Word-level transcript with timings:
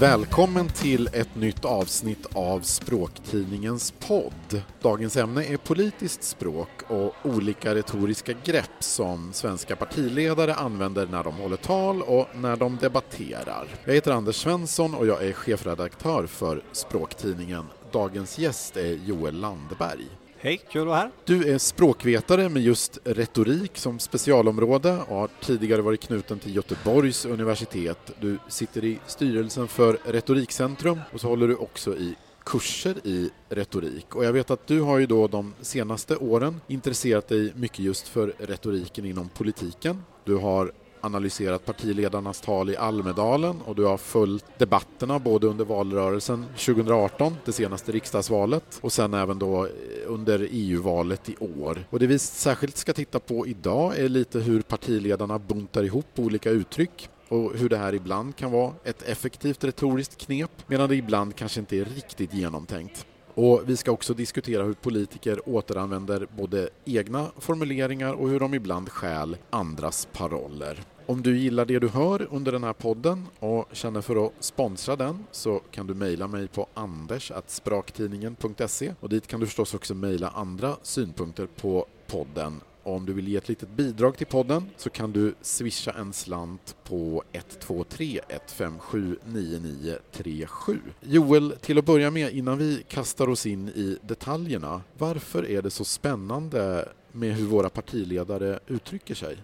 Välkommen 0.00 0.68
till 0.68 1.08
ett 1.12 1.34
nytt 1.34 1.64
avsnitt 1.64 2.26
av 2.32 2.60
Språktidningens 2.60 3.94
podd. 4.08 4.62
Dagens 4.82 5.16
ämne 5.16 5.44
är 5.44 5.56
politiskt 5.56 6.22
språk 6.22 6.68
och 6.88 7.14
olika 7.22 7.74
retoriska 7.74 8.32
grepp 8.44 8.76
som 8.78 9.32
svenska 9.32 9.76
partiledare 9.76 10.54
använder 10.54 11.06
när 11.06 11.24
de 11.24 11.34
håller 11.34 11.56
tal 11.56 12.02
och 12.02 12.26
när 12.34 12.56
de 12.56 12.76
debatterar. 12.76 13.68
Jag 13.84 13.94
heter 13.94 14.12
Anders 14.12 14.36
Svensson 14.36 14.94
och 14.94 15.06
jag 15.06 15.24
är 15.24 15.32
chefredaktör 15.32 16.26
för 16.26 16.62
Språktidningen. 16.72 17.64
Dagens 17.92 18.38
gäst 18.38 18.76
är 18.76 18.92
Joel 18.92 19.34
Landberg. 19.34 20.19
Hej, 20.42 20.60
kul 20.70 20.82
att 20.82 20.86
vara 20.86 20.98
här. 20.98 21.10
Du 21.24 21.52
är 21.52 21.58
språkvetare 21.58 22.48
med 22.48 22.62
just 22.62 22.98
retorik 23.04 23.78
som 23.78 23.98
specialområde 23.98 24.98
och 25.08 25.16
har 25.16 25.28
tidigare 25.40 25.82
varit 25.82 26.00
knuten 26.00 26.38
till 26.38 26.56
Göteborgs 26.56 27.26
universitet. 27.26 27.98
Du 28.20 28.38
sitter 28.48 28.84
i 28.84 28.98
styrelsen 29.06 29.68
för 29.68 29.98
Retorikcentrum 30.04 31.00
och 31.12 31.20
så 31.20 31.28
håller 31.28 31.48
du 31.48 31.56
också 31.56 31.96
i 31.96 32.14
kurser 32.44 33.06
i 33.06 33.30
retorik. 33.48 34.16
Och 34.16 34.24
jag 34.24 34.32
vet 34.32 34.50
att 34.50 34.66
du 34.66 34.80
har 34.80 34.98
ju 34.98 35.06
då 35.06 35.28
de 35.28 35.54
senaste 35.60 36.16
åren 36.16 36.60
intresserat 36.68 37.28
dig 37.28 37.52
mycket 37.56 37.78
just 37.78 38.08
för 38.08 38.34
retoriken 38.38 39.04
inom 39.04 39.28
politiken. 39.28 40.02
Du 40.24 40.36
har 40.36 40.72
analyserat 41.00 41.64
partiledarnas 41.64 42.40
tal 42.40 42.70
i 42.70 42.76
Almedalen 42.76 43.60
och 43.60 43.76
du 43.76 43.84
har 43.84 43.96
följt 43.98 44.44
debatterna 44.58 45.18
både 45.18 45.46
under 45.46 45.64
valrörelsen 45.64 46.44
2018, 46.44 47.36
det 47.44 47.52
senaste 47.52 47.92
riksdagsvalet, 47.92 48.78
och 48.80 48.92
sen 48.92 49.14
även 49.14 49.38
då 49.38 49.68
under 50.06 50.48
EU-valet 50.50 51.28
i 51.28 51.36
år. 51.36 51.84
Och 51.90 51.98
det 51.98 52.06
vi 52.06 52.18
särskilt 52.18 52.76
ska 52.76 52.92
titta 52.92 53.20
på 53.20 53.46
idag 53.46 53.98
är 53.98 54.08
lite 54.08 54.38
hur 54.38 54.62
partiledarna 54.62 55.38
buntar 55.38 55.82
ihop 55.82 56.06
olika 56.16 56.50
uttryck 56.50 57.08
och 57.28 57.52
hur 57.54 57.68
det 57.68 57.76
här 57.76 57.94
ibland 57.94 58.36
kan 58.36 58.50
vara 58.50 58.72
ett 58.84 59.02
effektivt 59.02 59.64
retoriskt 59.64 60.16
knep 60.26 60.50
medan 60.66 60.88
det 60.88 60.96
ibland 60.96 61.36
kanske 61.36 61.60
inte 61.60 61.76
är 61.76 61.84
riktigt 61.84 62.34
genomtänkt. 62.34 63.06
Och 63.42 63.62
vi 63.66 63.76
ska 63.76 63.90
också 63.90 64.14
diskutera 64.14 64.62
hur 64.62 64.74
politiker 64.74 65.48
återanvänder 65.48 66.26
både 66.36 66.68
egna 66.84 67.30
formuleringar 67.38 68.12
och 68.12 68.28
hur 68.28 68.40
de 68.40 68.54
ibland 68.54 68.88
stjäl 68.88 69.36
andras 69.50 70.08
paroller. 70.12 70.82
Om 71.06 71.22
du 71.22 71.38
gillar 71.38 71.64
det 71.64 71.78
du 71.78 71.88
hör 71.88 72.28
under 72.30 72.52
den 72.52 72.64
här 72.64 72.72
podden 72.72 73.26
och 73.38 73.68
känner 73.72 74.00
för 74.00 74.26
att 74.26 74.32
sponsra 74.40 74.96
den 74.96 75.24
så 75.30 75.60
kan 75.70 75.86
du 75.86 75.94
mejla 75.94 76.28
mig 76.28 76.48
på 76.48 76.66
anders.spraktidningen.se 76.74 78.94
och 79.00 79.08
dit 79.08 79.26
kan 79.26 79.40
du 79.40 79.46
förstås 79.46 79.74
också 79.74 79.94
mejla 79.94 80.28
andra 80.28 80.76
synpunkter 80.82 81.46
på 81.46 81.86
podden 82.06 82.60
om 82.82 83.06
du 83.06 83.12
vill 83.12 83.28
ge 83.28 83.36
ett 83.36 83.48
litet 83.48 83.68
bidrag 83.68 84.16
till 84.16 84.26
podden 84.26 84.70
så 84.76 84.90
kan 84.90 85.12
du 85.12 85.34
swisha 85.40 85.90
en 85.90 86.12
slant 86.12 86.76
på 86.84 87.22
123 87.32 88.20
157 88.28 89.16
9937. 89.24 90.78
Joel, 91.00 91.54
till 91.60 91.78
att 91.78 91.84
börja 91.84 92.10
med 92.10 92.32
innan 92.32 92.58
vi 92.58 92.84
kastar 92.88 93.28
oss 93.28 93.46
in 93.46 93.68
i 93.68 93.98
detaljerna, 94.02 94.82
varför 94.98 95.50
är 95.50 95.62
det 95.62 95.70
så 95.70 95.84
spännande 95.84 96.88
med 97.12 97.34
hur 97.34 97.46
våra 97.46 97.68
partiledare 97.68 98.58
uttrycker 98.66 99.14
sig? 99.14 99.36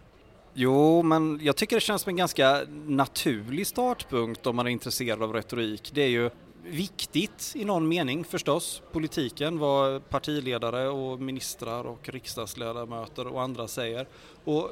Jo, 0.54 1.02
men 1.02 1.40
jag 1.42 1.56
tycker 1.56 1.76
det 1.76 1.80
känns 1.80 2.02
som 2.02 2.10
en 2.10 2.16
ganska 2.16 2.60
naturlig 2.86 3.66
startpunkt 3.66 4.46
om 4.46 4.56
man 4.56 4.66
är 4.66 4.70
intresserad 4.70 5.22
av 5.22 5.32
retorik. 5.32 5.90
Det 5.94 6.02
är 6.02 6.08
ju 6.08 6.30
viktigt 6.66 7.52
i 7.56 7.64
någon 7.64 7.88
mening 7.88 8.24
förstås, 8.24 8.82
politiken, 8.92 9.58
vad 9.58 10.08
partiledare 10.08 10.88
och 10.88 11.20
ministrar 11.20 11.84
och 11.84 12.08
riksdagsledamöter 12.08 13.26
och 13.26 13.42
andra 13.42 13.68
säger. 13.68 14.06
Och 14.44 14.70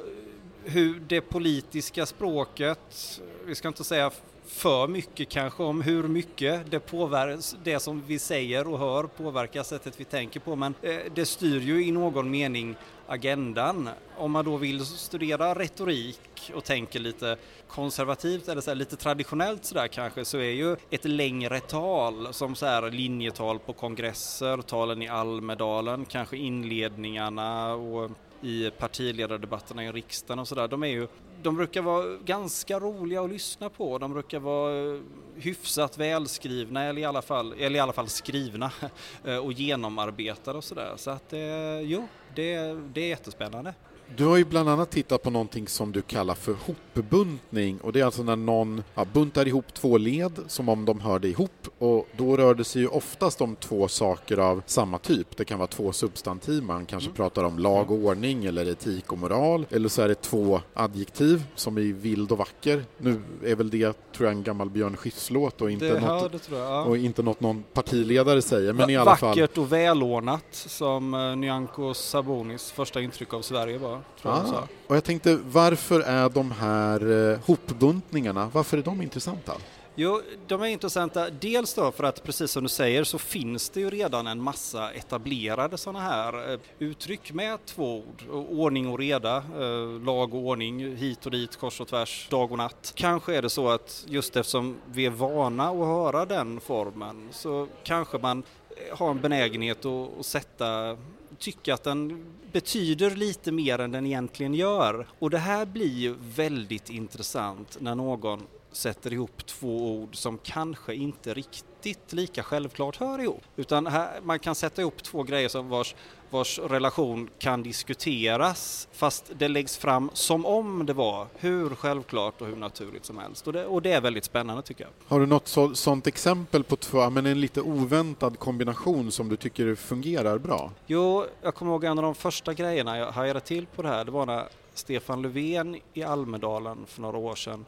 hur 0.63 0.99
det 0.99 1.21
politiska 1.21 2.05
språket, 2.05 3.21
vi 3.45 3.55
ska 3.55 3.67
inte 3.67 3.83
säga 3.83 4.11
för 4.45 4.87
mycket 4.87 5.29
kanske 5.29 5.63
om 5.63 5.81
hur 5.81 6.03
mycket 6.03 6.71
det, 6.71 6.79
påverkar, 6.79 7.63
det 7.63 7.79
som 7.79 8.03
vi 8.07 8.19
säger 8.19 8.67
och 8.67 8.79
hör 8.79 9.03
påverkar 9.03 9.63
sättet 9.63 9.99
vi 9.99 10.03
tänker 10.03 10.39
på 10.39 10.55
men 10.55 10.73
eh, 10.81 10.97
det 11.15 11.25
styr 11.25 11.59
ju 11.59 11.85
i 11.85 11.91
någon 11.91 12.31
mening 12.31 12.75
agendan. 13.07 13.89
Om 14.17 14.31
man 14.31 14.45
då 14.45 14.57
vill 14.57 14.85
studera 14.85 15.53
retorik 15.53 16.51
och 16.55 16.63
tänker 16.63 16.99
lite 16.99 17.37
konservativt 17.67 18.47
eller 18.47 18.61
så 18.61 18.69
här, 18.69 18.75
lite 18.75 18.95
traditionellt 18.95 19.65
sådär 19.65 19.87
kanske 19.87 20.25
så 20.25 20.37
är 20.37 20.51
ju 20.51 20.75
ett 20.89 21.05
längre 21.05 21.59
tal 21.59 22.33
som 22.33 22.55
så 22.55 22.65
här 22.65 22.91
linjetal 22.91 23.59
på 23.59 23.73
kongresser, 23.73 24.61
talen 24.61 25.01
i 25.01 25.07
Almedalen, 25.07 26.05
kanske 26.05 26.37
inledningarna 26.37 27.73
och 27.73 28.11
i 28.45 28.71
partiledardebatterna 28.77 29.85
i 29.85 29.91
riksdagen 29.91 30.39
och 30.39 30.47
sådär. 30.47 30.67
De 30.67 30.83
är 30.83 30.87
ju 30.87 31.07
de 31.41 31.55
brukar 31.55 31.81
vara 31.81 32.17
ganska 32.25 32.79
roliga 32.79 33.21
att 33.21 33.29
lyssna 33.29 33.69
på. 33.69 33.97
De 33.97 34.13
brukar 34.13 34.39
vara 34.39 34.93
eh, 34.93 35.01
hyfsat 35.35 35.97
välskrivna 35.97 36.83
eller 36.83 37.01
i 37.01 37.05
alla 37.05 37.21
fall, 37.21 37.53
eller 37.59 37.75
i 37.75 37.79
alla 37.79 37.93
fall 37.93 38.09
skrivna 38.09 38.71
eh, 39.23 39.37
och 39.37 39.53
genomarbetade 39.53 40.57
och 40.57 40.63
sådär. 40.63 40.93
Så 40.95 41.11
att 41.11 41.33
eh, 41.33 41.79
jo, 41.79 42.07
det, 42.35 42.57
det 42.93 43.01
är 43.01 43.07
jättespännande. 43.07 43.73
Du 44.17 44.25
har 44.25 44.37
ju 44.37 44.45
bland 44.45 44.69
annat 44.69 44.91
tittat 44.91 45.23
på 45.23 45.29
någonting 45.29 45.67
som 45.67 45.91
du 45.91 46.01
kallar 46.01 46.35
för 46.35 46.55
hopbuntning 46.65 47.79
och 47.79 47.93
det 47.93 47.99
är 47.99 48.05
alltså 48.05 48.23
när 48.23 48.35
någon 48.35 48.83
ja, 48.95 49.05
buntar 49.13 49.47
ihop 49.47 49.73
två 49.73 49.97
led 49.97 50.39
som 50.47 50.69
om 50.69 50.85
de 50.85 50.99
hörde 50.99 51.27
ihop 51.27 51.51
och 51.79 52.07
då 52.17 52.37
rör 52.37 52.55
det 52.55 52.63
sig 52.63 52.81
ju 52.81 52.87
oftast 52.87 53.41
om 53.41 53.55
två 53.55 53.87
saker 53.87 54.37
av 54.37 54.63
samma 54.65 54.97
typ. 54.97 55.37
Det 55.37 55.45
kan 55.45 55.59
vara 55.59 55.67
två 55.67 55.91
substantiv, 55.91 56.63
man 56.63 56.85
kanske 56.85 57.07
mm. 57.07 57.15
pratar 57.15 57.43
om 57.43 57.59
lag 57.59 57.91
och 57.91 57.97
ordning 57.97 58.45
eller 58.45 58.65
etik 58.69 59.11
och 59.11 59.17
moral 59.17 59.65
eller 59.69 59.89
så 59.89 60.01
är 60.01 60.07
det 60.07 60.21
två 60.21 60.61
adjektiv 60.73 61.43
som 61.55 61.77
i 61.77 61.91
vild 61.91 62.31
och 62.31 62.37
vacker. 62.37 62.83
Nu 62.97 63.21
är 63.43 63.55
väl 63.55 63.69
det, 63.69 63.93
tror 64.15 64.29
jag, 64.29 64.37
en 64.37 64.43
gammal 64.43 64.69
Björn 64.69 64.97
Skifs-låt 64.97 65.61
och, 65.61 65.71
inte 65.71 65.99
något, 65.99 66.49
ja. 66.51 66.83
och 66.83 66.97
inte 66.97 67.23
något 67.23 67.39
någon 67.39 67.63
partiledare 67.73 68.41
säger. 68.41 68.73
Men 68.73 68.89
i 68.89 68.97
alla 68.97 69.15
fall... 69.15 69.29
Vackert 69.29 69.57
och 69.57 69.71
välordnat 69.71 70.45
som 70.51 71.13
uh, 71.13 71.35
Nyamko 71.35 71.93
Sabonis 71.93 72.71
första 72.71 73.01
intryck 73.01 73.33
av 73.33 73.41
Sverige 73.41 73.77
var 73.77 73.94
tror 74.21 74.31
ah. 74.31 74.43
jag 74.53 74.67
Och 74.87 74.95
jag 74.95 75.03
tänkte, 75.03 75.35
varför 75.35 75.99
är 75.99 76.29
de 76.29 76.51
här 76.51 77.31
eh, 77.31 77.39
hopbuntningarna, 77.45 78.49
varför 78.53 78.77
är 78.77 78.81
de 78.81 79.01
intressanta? 79.01 79.53
Jo, 79.97 80.21
de 80.47 80.61
är 80.61 80.67
intressanta. 80.67 81.29
Dels 81.29 81.73
då 81.73 81.91
för 81.91 82.03
att 82.03 82.23
precis 82.23 82.51
som 82.51 82.63
du 82.63 82.69
säger 82.69 83.03
så 83.03 83.17
finns 83.17 83.69
det 83.69 83.79
ju 83.79 83.89
redan 83.89 84.27
en 84.27 84.41
massa 84.41 84.91
etablerade 84.91 85.77
sådana 85.77 85.99
här 85.99 86.53
eh, 86.53 86.59
uttryck 86.79 87.33
med 87.33 87.65
två 87.65 87.97
ord. 87.97 88.23
Ordning 88.49 88.87
och 88.87 88.99
reda, 88.99 89.37
eh, 89.37 90.03
lag 90.03 90.33
och 90.33 90.41
ordning, 90.41 90.95
hit 90.95 91.25
och 91.25 91.31
dit, 91.31 91.55
kors 91.55 91.81
och 91.81 91.87
tvärs, 91.87 92.27
dag 92.29 92.51
och 92.51 92.57
natt. 92.57 92.93
Kanske 92.95 93.35
är 93.35 93.41
det 93.41 93.49
så 93.49 93.69
att 93.69 94.05
just 94.07 94.35
eftersom 94.35 94.75
vi 94.91 95.05
är 95.05 95.09
vana 95.09 95.69
att 95.69 95.87
höra 95.87 96.25
den 96.25 96.59
formen 96.59 97.29
så 97.31 97.67
kanske 97.83 98.17
man 98.17 98.43
har 98.91 99.11
en 99.11 99.21
benägenhet 99.21 99.85
att 99.85 100.25
sätta 100.25 100.97
tycka 101.35 101.73
att 101.73 101.83
den 101.83 102.25
betyder 102.51 103.15
lite 103.15 103.51
mer 103.51 103.79
än 103.79 103.91
den 103.91 104.05
egentligen 104.05 104.53
gör. 104.53 105.07
Och 105.19 105.29
det 105.29 105.37
här 105.37 105.65
blir 105.65 105.93
ju 105.93 106.15
väldigt 106.19 106.89
intressant 106.89 107.77
när 107.79 107.95
någon 107.95 108.43
sätter 108.71 109.13
ihop 109.13 109.45
två 109.45 109.95
ord 109.95 110.15
som 110.15 110.37
kanske 110.37 110.95
inte 110.95 111.33
riktigt 111.33 112.13
lika 112.13 112.43
självklart 112.43 112.97
hör 112.97 113.19
ihop. 113.19 113.43
Utan 113.55 113.87
här, 113.87 114.21
man 114.23 114.39
kan 114.39 114.55
sätta 114.55 114.81
ihop 114.81 115.03
två 115.03 115.23
grejer 115.23 115.49
som 115.49 115.69
vars 115.69 115.95
vars 116.35 116.59
relation 116.59 117.29
kan 117.39 117.63
diskuteras 117.63 118.87
fast 118.91 119.31
det 119.37 119.47
läggs 119.47 119.77
fram 119.77 120.09
som 120.13 120.45
om 120.45 120.85
det 120.85 120.93
var 120.93 121.27
hur 121.39 121.69
självklart 121.75 122.41
och 122.41 122.47
hur 122.47 122.55
naturligt 122.55 123.05
som 123.05 123.17
helst. 123.17 123.47
Och 123.47 123.53
det, 123.53 123.65
och 123.65 123.81
det 123.81 123.91
är 123.91 124.01
väldigt 124.01 124.25
spännande 124.25 124.61
tycker 124.61 124.83
jag. 124.83 124.91
Har 125.07 125.19
du 125.19 125.25
något 125.25 125.47
så, 125.47 125.75
sånt 125.75 126.07
exempel 126.07 126.63
på 126.63 126.75
två, 126.75 127.09
men 127.09 127.25
en 127.25 127.41
lite 127.41 127.61
oväntad 127.61 128.39
kombination 128.39 129.11
som 129.11 129.29
du 129.29 129.35
tycker 129.37 129.75
fungerar 129.75 130.37
bra? 130.37 130.71
Jo, 130.87 131.25
jag 131.41 131.55
kommer 131.55 131.71
ihåg 131.71 131.83
en 131.83 131.97
av 131.97 132.03
de 132.03 132.15
första 132.15 132.53
grejerna 132.53 132.97
jag 132.97 133.11
hajade 133.11 133.39
till 133.39 133.65
på 133.65 133.81
det 133.81 133.89
här, 133.89 134.05
det 134.05 134.11
var 134.11 134.25
när 134.25 134.45
Stefan 134.73 135.21
Löfven 135.21 135.77
i 135.93 136.03
Almedalen 136.03 136.77
för 136.87 137.01
några 137.01 137.17
år 137.17 137.35
sedan 137.35 137.65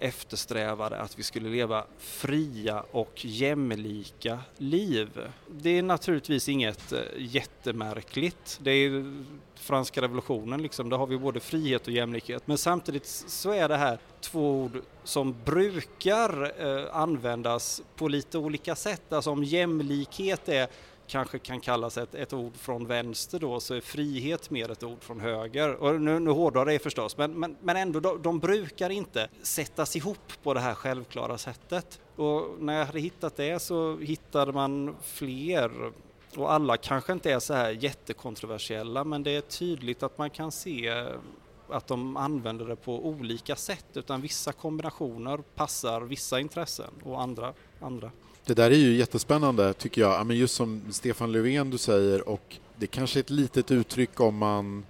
eftersträvade 0.00 0.96
att 0.96 1.18
vi 1.18 1.22
skulle 1.22 1.48
leva 1.48 1.84
fria 1.98 2.84
och 2.90 3.24
jämlika 3.24 4.38
liv. 4.56 5.08
Det 5.48 5.78
är 5.78 5.82
naturligtvis 5.82 6.48
inget 6.48 6.92
eh, 6.92 7.00
jättemärkligt. 7.18 8.58
Det 8.62 8.70
är 8.70 9.24
franska 9.54 10.02
revolutionen, 10.02 10.62
liksom, 10.62 10.88
där 10.88 10.96
har 10.96 11.06
vi 11.06 11.18
både 11.18 11.40
frihet 11.40 11.86
och 11.86 11.92
jämlikhet. 11.92 12.46
Men 12.46 12.58
samtidigt 12.58 13.06
så 13.06 13.52
är 13.52 13.68
det 13.68 13.76
här 13.76 13.98
två 14.20 14.62
ord 14.62 14.82
som 15.04 15.36
brukar 15.44 16.52
eh, 16.66 16.96
användas 16.96 17.82
på 17.96 18.08
lite 18.08 18.38
olika 18.38 18.76
sätt. 18.76 19.12
Alltså 19.12 19.30
om 19.30 19.44
jämlikhet 19.44 20.48
är 20.48 20.68
kanske 21.10 21.38
kan 21.38 21.60
kallas 21.60 21.98
ett, 21.98 22.14
ett 22.14 22.32
ord 22.32 22.56
från 22.56 22.86
vänster 22.86 23.38
då 23.38 23.60
så 23.60 23.74
är 23.74 23.80
frihet 23.80 24.50
mer 24.50 24.70
ett 24.70 24.82
ord 24.82 25.02
från 25.02 25.20
höger. 25.20 25.74
Och 25.74 26.00
nu, 26.00 26.18
nu 26.18 26.30
hårdrar 26.30 26.66
det 26.66 26.78
förstås, 26.78 27.16
men, 27.16 27.40
men, 27.40 27.56
men 27.60 27.76
ändå, 27.76 28.00
de, 28.00 28.22
de 28.22 28.38
brukar 28.38 28.90
inte 28.90 29.28
sättas 29.42 29.96
ihop 29.96 30.32
på 30.42 30.54
det 30.54 30.60
här 30.60 30.74
självklara 30.74 31.38
sättet. 31.38 32.00
Och 32.16 32.56
när 32.58 32.78
jag 32.78 32.86
hade 32.86 33.00
hittat 33.00 33.36
det 33.36 33.58
så 33.58 33.96
hittade 33.96 34.52
man 34.52 34.96
fler 35.02 35.92
och 36.36 36.52
alla 36.52 36.76
kanske 36.76 37.12
inte 37.12 37.32
är 37.32 37.38
så 37.38 37.54
här 37.54 37.70
jättekontroversiella 37.70 39.04
men 39.04 39.22
det 39.22 39.30
är 39.30 39.40
tydligt 39.40 40.02
att 40.02 40.18
man 40.18 40.30
kan 40.30 40.52
se 40.52 41.06
att 41.68 41.86
de 41.86 42.16
använder 42.16 42.64
det 42.64 42.76
på 42.76 43.06
olika 43.06 43.56
sätt 43.56 43.86
utan 43.94 44.20
vissa 44.20 44.52
kombinationer 44.52 45.38
passar 45.38 46.00
vissa 46.00 46.40
intressen 46.40 46.90
och 47.04 47.22
andra 47.22 47.54
andra. 47.80 48.10
Det 48.46 48.54
där 48.54 48.70
är 48.70 48.74
ju 48.76 48.96
jättespännande 48.96 49.72
tycker 49.72 50.00
jag, 50.00 50.26
men 50.26 50.36
just 50.36 50.54
som 50.54 50.82
Stefan 50.90 51.32
Löfven 51.32 51.70
du 51.70 51.78
säger 51.78 52.28
och 52.28 52.56
det 52.76 52.86
kanske 52.86 53.18
är 53.18 53.20
ett 53.20 53.30
litet 53.30 53.70
uttryck 53.70 54.20
om 54.20 54.36
man 54.36 54.84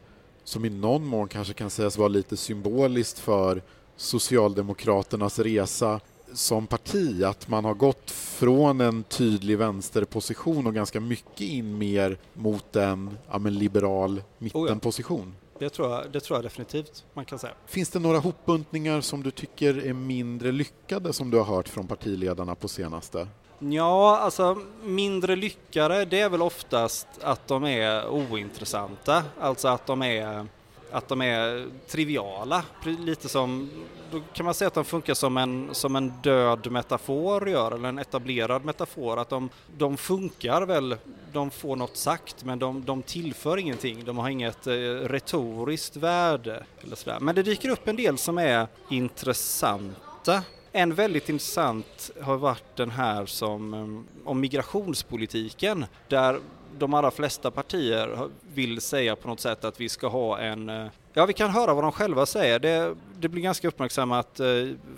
som 0.45 0.65
i 0.65 0.71
någon 0.71 1.07
mån 1.07 1.29
kanske 1.29 1.55
kan 1.55 1.71
sägas 1.71 1.99
vara 1.99 2.09
lite 2.09 2.37
symboliskt 2.37 3.19
för 3.19 3.63
Socialdemokraternas 3.97 5.39
resa 5.39 6.01
som 6.33 6.67
parti, 6.67 7.23
att 7.23 7.49
man 7.49 7.65
har 7.65 7.75
gått 7.75 8.11
från 8.11 8.81
en 8.81 9.03
tydlig 9.03 9.59
vänsterposition 9.59 10.67
och 10.67 10.75
ganska 10.75 11.01
mycket 11.01 11.41
in 11.41 11.79
mer 11.79 12.19
mot 12.35 12.77
en 12.77 13.19
ja, 13.31 13.39
liberal 13.39 14.23
mittenposition. 14.39 15.21
Oh 15.21 15.35
ja. 15.41 15.50
Det 15.61 15.71
tror, 15.71 15.91
jag, 15.91 16.11
det 16.13 16.21
tror 16.21 16.37
jag 16.37 16.45
definitivt 16.45 17.05
man 17.15 17.25
kan 17.25 17.39
säga. 17.39 17.53
Finns 17.67 17.91
det 17.91 17.99
några 17.99 18.19
hopbuntningar 18.19 19.01
som 19.01 19.23
du 19.23 19.31
tycker 19.31 19.87
är 19.87 19.93
mindre 19.93 20.53
lyckade 20.53 21.13
som 21.13 21.31
du 21.31 21.37
har 21.37 21.45
hört 21.45 21.69
från 21.69 21.87
partiledarna 21.87 22.55
på 22.55 22.69
senaste? 22.69 23.29
Ja, 23.59 24.19
alltså 24.19 24.59
mindre 24.83 25.37
lyckade 25.37 26.05
det 26.05 26.21
är 26.21 26.29
väl 26.29 26.43
oftast 26.43 27.09
att 27.23 27.49
de 27.49 27.65
är 27.65 28.09
ointressanta, 28.09 29.25
alltså 29.41 29.69
att 29.69 29.87
de 29.87 30.03
är 30.03 30.47
att 30.93 31.09
de 31.09 31.23
är 31.23 31.67
triviala, 31.89 32.65
lite 32.85 33.29
som, 33.29 33.71
då 34.11 34.21
kan 34.33 34.45
man 34.45 34.55
säga 34.55 34.69
att 34.69 34.75
de 34.75 34.85
funkar 34.85 35.15
som 35.15 35.37
en, 35.37 35.69
som 35.73 35.97
en 35.97 36.13
död 36.23 36.71
metafor 36.71 37.49
gör, 37.49 37.73
eller 37.73 37.89
en 37.89 37.99
etablerad 37.99 38.65
metafor, 38.65 39.19
att 39.19 39.29
de, 39.29 39.49
de 39.79 39.97
funkar 39.97 40.63
väl, 40.63 40.97
de 41.33 41.51
får 41.51 41.77
något 41.77 41.97
sagt 41.97 42.45
men 42.45 42.59
de, 42.59 42.85
de 42.85 43.03
tillför 43.03 43.57
ingenting, 43.57 44.05
de 44.05 44.19
har 44.19 44.29
inget 44.29 44.67
eh, 44.67 44.73
retoriskt 44.73 45.97
värde 45.97 46.65
eller 46.83 46.97
sådär. 46.97 47.19
Men 47.21 47.35
det 47.35 47.43
dyker 47.43 47.69
upp 47.69 47.89
en 47.89 47.97
del 47.97 48.19
som 48.19 48.39
är 48.39 48.67
intressanta. 48.89 50.43
En 50.73 50.95
väldigt 50.95 51.29
intressant 51.29 52.11
har 52.23 52.37
varit 52.37 52.77
den 52.77 52.91
här 52.91 53.27
som 53.27 53.75
eh, 53.75 54.29
om 54.29 54.41
migrationspolitiken 54.41 55.87
där 56.09 56.41
de 56.79 56.95
allra 56.95 57.11
flesta 57.11 57.51
partier 57.51 58.29
vill 58.55 58.81
säga 58.81 59.17
på 59.17 59.29
något 59.29 59.41
sätt 59.41 59.65
att 59.65 59.81
vi 59.81 59.89
ska 59.89 60.09
ha 60.09 60.39
en 60.39 60.69
eh, 60.69 60.87
Ja, 61.13 61.27
vi 61.27 61.33
kan 61.33 61.51
höra 61.51 61.75
vad 61.75 61.85
de 61.85 61.93
själva 61.93 62.27
säger. 62.27 62.59
Det, 62.59 62.95
det 63.21 63.29
blir 63.29 63.43
ganska 63.43 63.69
uppmärksammat 63.69 64.41
eh, 64.41 64.47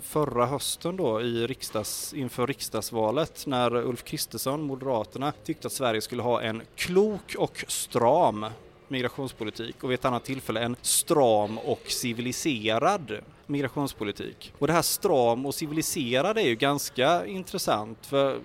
förra 0.01 0.45
hösten 0.45 0.97
då 0.97 1.21
i 1.21 1.47
riksdags, 1.47 2.13
inför 2.13 2.47
riksdagsvalet 2.47 3.43
när 3.47 3.75
Ulf 3.75 4.03
Kristersson, 4.03 4.61
Moderaterna, 4.61 5.33
tyckte 5.43 5.67
att 5.67 5.73
Sverige 5.73 6.01
skulle 6.01 6.21
ha 6.21 6.41
en 6.41 6.61
klok 6.75 7.35
och 7.37 7.65
stram 7.67 8.45
migrationspolitik 8.87 9.83
och 9.83 9.91
vid 9.91 9.99
ett 9.99 10.05
annat 10.05 10.23
tillfälle 10.23 10.59
en 10.59 10.75
stram 10.81 11.57
och 11.57 11.81
civiliserad 11.87 13.17
migrationspolitik. 13.45 14.53
Och 14.59 14.67
det 14.67 14.73
här 14.73 14.81
stram 14.81 15.45
och 15.45 15.55
civiliserad 15.55 16.37
är 16.37 16.47
ju 16.47 16.55
ganska 16.55 17.25
intressant 17.25 18.05
för 18.05 18.39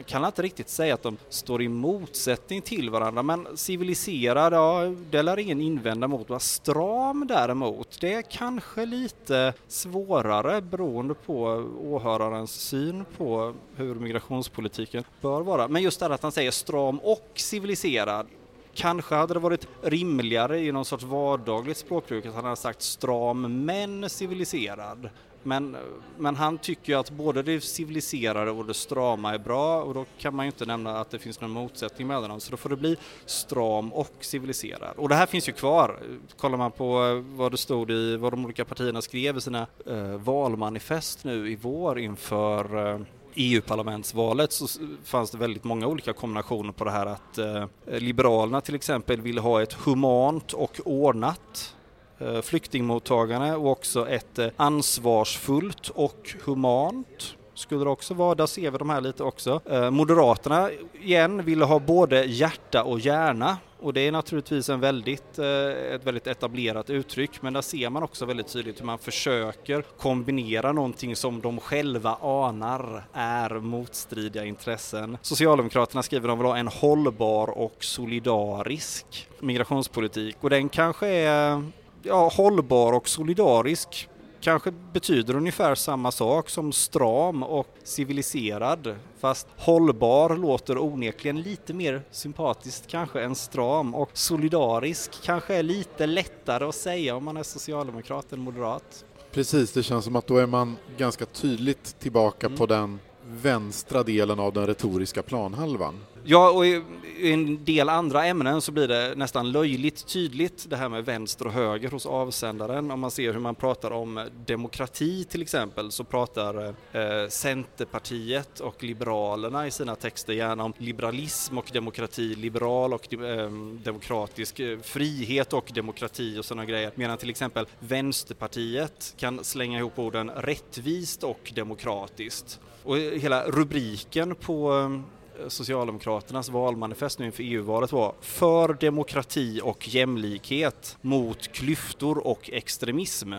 man 0.00 0.04
kan 0.04 0.24
inte 0.24 0.42
riktigt 0.42 0.68
säga 0.68 0.94
att 0.94 1.02
de 1.02 1.16
står 1.28 1.62
i 1.62 1.68
motsättning 1.68 2.62
till 2.62 2.90
varandra 2.90 3.22
men 3.22 3.46
civiliserad, 3.54 4.52
ja 4.52 4.94
det 5.10 5.22
lär 5.22 5.38
ingen 5.38 5.60
invända 5.60 6.08
mot. 6.08 6.28
Vad 6.28 6.42
stram 6.42 7.26
däremot, 7.26 8.00
det 8.00 8.14
är 8.14 8.22
kanske 8.22 8.86
lite 8.86 9.52
svårare 9.68 10.60
beroende 10.60 11.14
på 11.14 11.64
åhörarens 11.82 12.50
syn 12.52 13.04
på 13.16 13.54
hur 13.76 13.94
migrationspolitiken 13.94 15.04
bör 15.20 15.40
vara. 15.40 15.68
Men 15.68 15.82
just 15.82 16.00
det 16.00 16.06
att 16.06 16.22
han 16.22 16.32
säger 16.32 16.50
stram 16.50 16.98
och 16.98 17.30
civiliserad, 17.34 18.26
Kanske 18.74 19.14
hade 19.14 19.34
det 19.34 19.40
varit 19.40 19.68
rimligare 19.82 20.60
i 20.60 20.72
någon 20.72 20.84
sorts 20.84 21.04
vardagligt 21.04 21.78
språkbruk 21.78 22.26
att 22.26 22.34
han 22.34 22.44
hade 22.44 22.56
sagt 22.56 22.82
stram 22.82 23.64
men 23.64 24.10
civiliserad. 24.10 25.10
Men, 25.42 25.76
men 26.18 26.36
han 26.36 26.58
tycker 26.58 26.92
ju 26.92 26.98
att 26.98 27.10
både 27.10 27.42
det 27.42 27.60
civiliserade 27.60 28.50
och 28.50 28.66
det 28.66 28.74
strama 28.74 29.34
är 29.34 29.38
bra 29.38 29.82
och 29.82 29.94
då 29.94 30.04
kan 30.18 30.34
man 30.34 30.46
ju 30.46 30.48
inte 30.48 30.66
nämna 30.66 31.00
att 31.00 31.10
det 31.10 31.18
finns 31.18 31.40
någon 31.40 31.50
motsättning 31.50 32.08
mellan 32.08 32.30
dem 32.30 32.40
så 32.40 32.50
då 32.50 32.56
får 32.56 32.70
det 32.70 32.76
bli 32.76 32.96
stram 33.26 33.92
och 33.92 34.14
civiliserad. 34.20 34.96
Och 34.96 35.08
det 35.08 35.14
här 35.14 35.26
finns 35.26 35.48
ju 35.48 35.52
kvar. 35.52 35.98
Kollar 36.36 36.58
man 36.58 36.70
på 36.70 37.06
eh, 37.06 37.36
vad 37.36 37.52
det 37.52 37.58
stod 37.58 37.90
i 37.90 38.16
vad 38.16 38.32
de 38.32 38.44
olika 38.44 38.64
partierna 38.64 39.02
skrev 39.02 39.36
i 39.36 39.40
sina 39.40 39.66
eh, 39.86 40.16
valmanifest 40.16 41.24
nu 41.24 41.50
i 41.50 41.56
vår 41.56 41.98
inför 41.98 42.92
eh, 42.94 43.00
EU-parlamentsvalet 43.34 44.52
så 44.52 44.66
fanns 45.04 45.30
det 45.30 45.38
väldigt 45.38 45.64
många 45.64 45.86
olika 45.86 46.12
kombinationer 46.12 46.72
på 46.72 46.84
det 46.84 46.90
här 46.90 47.06
att 47.06 47.38
eh, 47.38 47.64
Liberalerna 47.86 48.60
till 48.60 48.74
exempel 48.74 49.20
ville 49.20 49.40
ha 49.40 49.62
ett 49.62 49.72
humant 49.72 50.52
och 50.52 50.80
ordnat 50.84 51.74
Eh, 52.20 52.40
flyktingmottagande 52.40 53.56
och 53.56 53.70
också 53.70 54.08
ett 54.08 54.38
eh, 54.38 54.48
ansvarsfullt 54.56 55.88
och 55.88 56.34
humant 56.44 57.36
skulle 57.54 57.84
det 57.84 57.90
också 57.90 58.14
vara. 58.14 58.34
Där 58.34 58.46
ser 58.46 58.70
vi 58.70 58.78
de 58.78 58.90
här 58.90 59.00
lite 59.00 59.22
också. 59.22 59.60
Eh, 59.70 59.90
Moderaterna 59.90 60.70
igen 61.00 61.44
ville 61.44 61.64
ha 61.64 61.78
både 61.78 62.24
hjärta 62.24 62.84
och 62.84 63.00
hjärna 63.00 63.58
och 63.80 63.92
det 63.92 64.00
är 64.00 64.12
naturligtvis 64.12 64.68
en 64.68 64.80
väldigt, 64.80 65.38
ett 65.38 66.04
väldigt 66.04 66.26
etablerat 66.26 66.90
uttryck 66.90 67.42
men 67.42 67.52
där 67.52 67.60
ser 67.60 67.90
man 67.90 68.02
också 68.02 68.26
väldigt 68.26 68.48
tydligt 68.48 68.80
hur 68.80 68.84
man 68.84 68.98
försöker 68.98 69.82
kombinera 69.82 70.72
någonting 70.72 71.16
som 71.16 71.40
de 71.40 71.60
själva 71.60 72.18
anar 72.20 73.04
är 73.12 73.50
motstridiga 73.50 74.44
intressen. 74.44 75.18
Socialdemokraterna 75.22 76.02
skriver 76.02 76.28
de 76.28 76.38
vill 76.38 76.46
ha 76.46 76.56
en 76.56 76.68
hållbar 76.68 77.58
och 77.58 77.84
solidarisk 77.84 79.28
migrationspolitik 79.38 80.36
och 80.40 80.50
den 80.50 80.68
kanske 80.68 81.06
är 81.08 81.62
ja, 82.02 82.28
hållbar 82.28 82.92
och 82.92 83.08
solidarisk 83.08 84.08
kanske 84.40 84.70
betyder 84.92 85.36
ungefär 85.36 85.74
samma 85.74 86.12
sak 86.12 86.50
som 86.50 86.72
stram 86.72 87.42
och 87.42 87.66
civiliserad. 87.84 88.96
Fast 89.18 89.46
hållbar 89.56 90.36
låter 90.36 90.78
onekligen 90.78 91.42
lite 91.42 91.74
mer 91.74 92.02
sympatiskt 92.10 92.86
kanske 92.86 93.22
än 93.22 93.34
stram 93.34 93.94
och 93.94 94.10
solidarisk 94.12 95.22
kanske 95.22 95.54
är 95.54 95.62
lite 95.62 96.06
lättare 96.06 96.64
att 96.64 96.74
säga 96.74 97.16
om 97.16 97.24
man 97.24 97.36
är 97.36 97.42
socialdemokrat 97.42 98.32
än 98.32 98.40
moderat. 98.40 99.04
Precis, 99.32 99.72
det 99.72 99.82
känns 99.82 100.04
som 100.04 100.16
att 100.16 100.26
då 100.26 100.36
är 100.36 100.46
man 100.46 100.76
ganska 100.96 101.26
tydligt 101.26 102.00
tillbaka 102.00 102.46
mm. 102.46 102.58
på 102.58 102.66
den 102.66 102.98
vänstra 103.26 104.02
delen 104.02 104.40
av 104.40 104.52
den 104.52 104.66
retoriska 104.66 105.22
planhalvan. 105.22 105.94
Ja, 106.24 106.50
och 106.50 106.66
i, 106.66 106.82
en 107.22 107.64
del 107.64 107.88
andra 107.88 108.26
ämnen 108.26 108.60
så 108.60 108.72
blir 108.72 108.88
det 108.88 109.14
nästan 109.16 109.52
löjligt 109.52 110.06
tydligt 110.06 110.70
det 110.70 110.76
här 110.76 110.88
med 110.88 111.04
vänster 111.04 111.46
och 111.46 111.52
höger 111.52 111.90
hos 111.90 112.06
avsändaren. 112.06 112.90
Om 112.90 113.00
man 113.00 113.10
ser 113.10 113.32
hur 113.32 113.40
man 113.40 113.54
pratar 113.54 113.90
om 113.90 114.28
demokrati 114.46 115.24
till 115.24 115.42
exempel 115.42 115.92
så 115.92 116.04
pratar 116.04 116.74
eh, 116.92 117.28
Centerpartiet 117.28 118.60
och 118.60 118.84
Liberalerna 118.84 119.66
i 119.66 119.70
sina 119.70 119.96
texter 119.96 120.32
gärna 120.32 120.64
om 120.64 120.72
liberalism 120.78 121.58
och 121.58 121.70
demokrati, 121.72 122.34
liberal 122.34 122.92
och 122.92 123.14
eh, 123.14 123.50
demokratisk 123.84 124.60
eh, 124.60 124.78
frihet 124.78 125.52
och 125.52 125.70
demokrati 125.74 126.38
och 126.38 126.44
sådana 126.44 126.64
grejer. 126.64 126.92
Medan 126.94 127.18
till 127.18 127.30
exempel 127.30 127.66
Vänsterpartiet 127.78 129.14
kan 129.16 129.44
slänga 129.44 129.78
ihop 129.78 129.98
orden 129.98 130.30
rättvist 130.30 131.24
och 131.24 131.52
demokratiskt. 131.54 132.60
Och 132.82 132.96
hela 132.96 133.44
rubriken 133.44 134.34
på 134.34 134.78
eh, 134.78 135.19
Socialdemokraternas 135.48 136.48
valmanifest 136.48 137.18
nu 137.18 137.26
inför 137.26 137.42
EU-valet 137.42 137.92
var 137.92 138.14
För 138.20 138.74
demokrati 138.74 139.60
och 139.64 139.88
jämlikhet 139.88 140.96
mot 141.00 141.52
klyftor 141.52 142.26
och 142.26 142.50
extremism. 142.52 143.32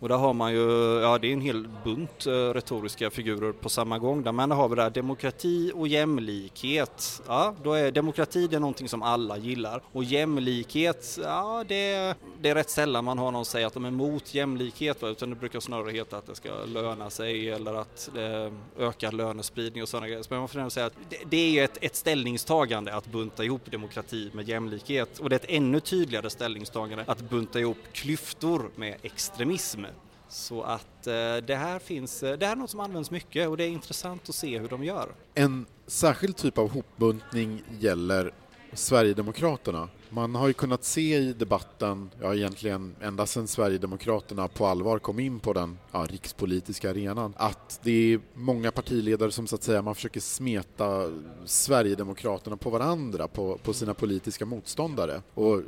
Och 0.00 0.08
där 0.08 0.16
har 0.16 0.34
man 0.34 0.52
ju, 0.52 1.00
ja 1.02 1.18
det 1.18 1.28
är 1.28 1.32
en 1.32 1.40
hel 1.40 1.68
bunt 1.84 2.26
eh, 2.26 2.30
retoriska 2.32 3.10
figurer 3.10 3.52
på 3.52 3.68
samma 3.68 3.98
gång 3.98 4.22
där, 4.22 4.32
men 4.32 4.50
har 4.50 4.68
vi 4.68 4.76
där 4.76 4.90
demokrati 4.90 5.72
och 5.74 5.88
jämlikhet. 5.88 7.22
Ja, 7.26 7.54
då 7.62 7.72
är 7.72 7.90
demokrati 7.90 8.46
det 8.46 8.56
är 8.56 8.60
någonting 8.60 8.88
som 8.88 9.02
alla 9.02 9.38
gillar 9.38 9.82
och 9.92 10.04
jämlikhet, 10.04 11.18
ja 11.22 11.64
det, 11.68 12.14
det 12.40 12.48
är 12.48 12.54
rätt 12.54 12.70
sällan 12.70 13.04
man 13.04 13.18
har 13.18 13.32
någon 13.32 13.44
säga 13.44 13.66
att 13.66 13.74
de 13.74 13.84
är 13.84 13.88
emot 13.88 14.34
jämlikhet 14.34 15.02
va. 15.02 15.08
utan 15.08 15.30
det 15.30 15.36
brukar 15.36 15.60
snarare 15.60 15.90
heta 15.90 16.16
att 16.16 16.26
det 16.26 16.34
ska 16.34 16.48
löna 16.66 17.10
sig 17.10 17.50
eller 17.50 17.74
att 17.74 18.10
eh, 18.14 18.14
det 18.14 18.52
ökar 18.78 19.12
lönespridning 19.12 19.82
och 19.82 19.88
sådana 19.88 20.06
grejer. 20.06 20.24
Men 20.30 20.38
man 20.38 20.48
får 20.48 20.58
ändå 20.58 20.70
säga 20.70 20.86
att 20.86 20.96
det, 21.08 21.18
det 21.30 21.36
är 21.36 21.50
ju 21.50 21.60
ett, 21.60 21.78
ett 21.80 21.96
ställningstagande 21.96 22.94
att 22.94 23.06
bunta 23.06 23.44
ihop 23.44 23.70
demokrati 23.70 24.30
med 24.32 24.48
jämlikhet 24.48 25.18
och 25.18 25.30
det 25.30 25.36
är 25.36 25.40
ett 25.40 25.56
ännu 25.56 25.80
tydligare 25.80 26.30
ställningstagande 26.30 27.04
att 27.06 27.30
bunta 27.30 27.60
ihop 27.60 27.78
klyftor 27.92 28.70
med 28.76 28.96
extremism. 29.02 29.86
Så 30.28 30.62
att 30.62 31.06
eh, 31.06 31.12
det 31.46 31.56
här 31.58 31.78
finns, 31.78 32.22
eh, 32.22 32.38
det 32.38 32.46
här 32.46 32.52
är 32.52 32.56
något 32.56 32.70
som 32.70 32.80
används 32.80 33.10
mycket 33.10 33.48
och 33.48 33.56
det 33.56 33.64
är 33.64 33.68
intressant 33.68 34.28
att 34.28 34.34
se 34.34 34.58
hur 34.58 34.68
de 34.68 34.84
gör. 34.84 35.08
En 35.34 35.66
särskild 35.86 36.36
typ 36.36 36.58
av 36.58 36.70
hopbuntning 36.70 37.62
gäller 37.78 38.32
Sverigedemokraterna. 38.72 39.88
Man 40.10 40.34
har 40.34 40.46
ju 40.46 40.52
kunnat 40.52 40.84
se 40.84 41.16
i 41.16 41.32
debatten, 41.32 42.10
ja 42.20 42.34
egentligen 42.34 42.96
ända 43.00 43.26
sedan 43.26 43.46
Sverigedemokraterna 43.46 44.48
på 44.48 44.66
allvar 44.66 44.98
kom 44.98 45.20
in 45.20 45.40
på 45.40 45.52
den 45.52 45.78
ja, 45.92 46.06
rikspolitiska 46.10 46.90
arenan, 46.90 47.34
att 47.36 47.80
det 47.82 48.12
är 48.12 48.20
många 48.34 48.70
partiledare 48.70 49.30
som 49.30 49.46
så 49.46 49.54
att 49.54 49.62
säga 49.62 49.82
man 49.82 49.94
försöker 49.94 50.20
smeta 50.20 51.10
Sverigedemokraterna 51.44 52.56
på 52.56 52.70
varandra, 52.70 53.28
på, 53.28 53.58
på 53.62 53.72
sina 53.72 53.94
politiska 53.94 54.44
motståndare. 54.44 55.22
Och 55.34 55.54
eh, 55.54 55.62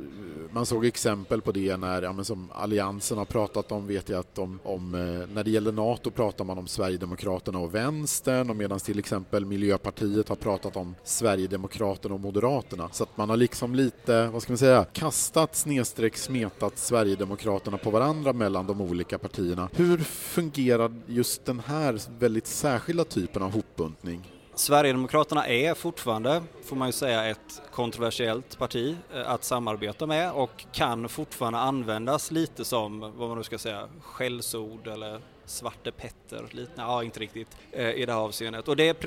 man 0.51 0.65
såg 0.65 0.85
exempel 0.85 1.41
på 1.41 1.51
det 1.51 1.77
när, 1.77 2.01
ja, 2.01 2.13
men 2.13 2.25
som 2.25 2.51
Alliansen 2.51 3.17
har 3.17 3.25
pratat 3.25 3.71
om, 3.71 3.87
vet 3.87 4.09
jag 4.09 4.19
att 4.19 4.35
de, 4.35 4.59
om 4.63 4.95
eh, 4.95 5.33
när 5.33 5.43
det 5.43 5.51
gäller 5.51 5.71
NATO 5.71 6.11
pratar 6.11 6.45
man 6.45 6.57
om 6.57 6.67
Sverigedemokraterna 6.67 7.59
och 7.59 7.75
vänstern 7.75 8.49
och 8.49 8.55
medan 8.55 8.79
till 8.79 8.99
exempel 8.99 9.45
Miljöpartiet 9.45 10.29
har 10.29 10.35
pratat 10.35 10.75
om 10.75 10.95
Sverigedemokraterna 11.03 12.13
och 12.15 12.21
Moderaterna. 12.21 12.89
Så 12.91 13.03
att 13.03 13.17
man 13.17 13.29
har 13.29 13.37
liksom 13.37 13.75
lite, 13.75 14.28
vad 14.31 14.41
ska 14.41 14.51
man 14.51 14.57
säga, 14.57 14.85
kastat 14.85 15.55
snedstreck 15.55 16.17
smetat 16.17 16.77
Sverigedemokraterna 16.77 17.77
på 17.77 17.89
varandra 17.89 18.33
mellan 18.33 18.67
de 18.67 18.81
olika 18.81 19.17
partierna. 19.17 19.69
Hur 19.73 19.97
fungerar 19.97 20.91
just 21.05 21.45
den 21.45 21.59
här 21.59 22.01
väldigt 22.19 22.47
särskilda 22.47 23.03
typen 23.03 23.41
av 23.41 23.51
hopbuntning? 23.51 24.31
Sverigedemokraterna 24.55 25.47
är 25.47 25.73
fortfarande, 25.73 26.43
får 26.63 26.75
man 26.75 26.87
ju 26.87 26.91
säga, 26.91 27.25
ett 27.25 27.61
kontroversiellt 27.71 28.57
parti 28.57 28.95
eh, 29.13 29.31
att 29.31 29.43
samarbeta 29.43 30.05
med 30.05 30.31
och 30.31 30.65
kan 30.71 31.09
fortfarande 31.09 31.59
användas 31.59 32.31
lite 32.31 32.65
som, 32.65 32.99
vad 32.99 33.29
man 33.29 33.37
nu 33.37 33.43
ska 33.43 33.57
säga, 33.57 33.87
skällsord 34.01 34.87
eller 34.87 35.21
Svarte 35.49 35.91
Petter, 35.91 36.45
lite, 36.51 36.71
ja 36.75 37.03
inte 37.03 37.19
riktigt 37.19 37.57
eh, 37.71 37.89
i 37.89 38.05
det 38.05 38.13
här 38.13 38.19
avseendet. 38.19 38.67
Och 38.67 38.75
det, 38.75 39.01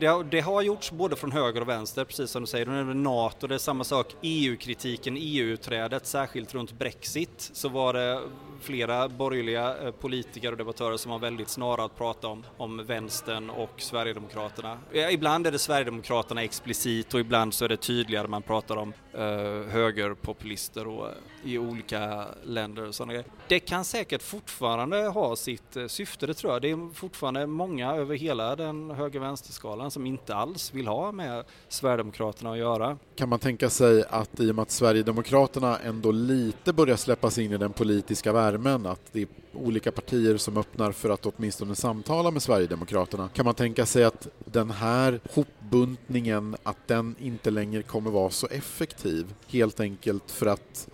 det, 0.00 0.22
det, 0.30 0.40
har 0.40 0.62
gjorts 0.62 0.90
både 0.90 1.16
från 1.16 1.32
höger 1.32 1.60
och 1.60 1.68
vänster, 1.68 2.04
precis 2.04 2.30
som 2.30 2.42
du 2.42 2.46
säger. 2.46 2.66
När 2.66 2.84
det 2.84 2.94
NATO, 2.94 3.46
det 3.46 3.54
är 3.54 3.58
samma 3.58 3.84
sak. 3.84 4.14
EU-kritiken, 4.22 5.16
EU-utträdet, 5.18 6.06
särskilt 6.06 6.54
runt 6.54 6.72
Brexit, 6.72 7.50
så 7.52 7.68
var 7.68 7.92
det 7.92 8.22
flera 8.62 9.08
borgerliga 9.08 9.78
eh, 9.78 9.90
politiker 9.90 10.52
och 10.52 10.58
debattörer 10.58 10.96
som 10.96 11.12
var 11.12 11.18
väldigt 11.18 11.48
snara 11.48 11.84
att 11.84 11.98
prata 11.98 12.28
om, 12.28 12.44
om 12.56 12.84
vänstern 12.86 13.50
och 13.50 13.70
Sverigedemokraterna. 13.76 14.78
Ibland 15.10 15.46
är 15.46 15.52
det 15.52 15.58
Sverigedemokraterna 15.58 16.42
explicit 16.42 17.14
och 17.14 17.20
ibland 17.20 17.54
så 17.54 17.64
är 17.64 17.68
det 17.68 17.76
tydligare 17.76 18.28
man 18.28 18.42
pratar 18.42 18.76
om 18.76 18.92
eh, 19.12 19.72
högerpopulister 19.72 20.86
och, 20.86 21.06
eh, 21.06 21.14
i 21.44 21.58
olika 21.58 22.26
länder. 22.44 22.88
Och 22.88 22.94
sådana 22.94 23.22
Det 23.48 23.60
kan 23.60 23.84
säkert 23.84 24.22
fortfarande 24.22 24.96
ha 24.96 25.36
sitt 25.36 25.76
eh, 25.76 25.86
syfte, 25.86 26.26
det 26.26 26.34
tror 26.34 26.52
jag. 26.52 26.62
Det 26.62 26.70
är 26.70 26.94
fortfarande 26.94 27.46
många 27.46 27.94
över 27.94 28.16
hela 28.16 28.56
den 28.56 28.90
höger-vänsterskalan 28.90 29.90
som 29.90 30.06
inte 30.06 30.34
alls 30.34 30.74
vill 30.74 30.86
ha 30.86 31.12
med 31.12 31.44
Sverigedemokraterna 31.68 32.52
att 32.52 32.58
göra. 32.58 32.98
Kan 33.16 33.28
man 33.28 33.38
tänka 33.38 33.70
sig 33.70 34.04
att 34.10 34.40
i 34.40 34.50
och 34.50 34.54
med 34.54 34.62
att 34.62 34.70
Sverigedemokraterna 34.70 35.78
ändå 35.78 36.10
lite 36.12 36.72
börjar 36.72 36.96
släppas 36.96 37.38
in 37.38 37.52
i 37.52 37.56
den 37.58 37.72
politiska 37.72 38.32
värmen, 38.32 38.86
att 38.86 39.00
det 39.12 39.22
är 39.22 39.28
olika 39.54 39.92
partier 39.92 40.36
som 40.36 40.56
öppnar 40.56 40.92
för 40.92 41.10
att 41.10 41.26
åtminstone 41.26 41.74
samtala 41.74 42.30
med 42.30 42.42
Sverigedemokraterna. 42.42 43.28
Kan 43.28 43.44
man 43.44 43.54
tänka 43.54 43.86
sig 43.86 44.04
att 44.04 44.28
den 44.44 44.70
här 44.70 45.20
hopbuntningen, 45.34 46.56
att 46.62 46.88
den 46.88 47.14
inte 47.18 47.50
längre 47.50 47.82
kommer 47.82 48.10
vara 48.10 48.30
så 48.30 48.46
effektiv, 48.46 49.34
helt 49.48 49.80
enkelt 49.80 50.30
för 50.30 50.46
att 50.46 50.88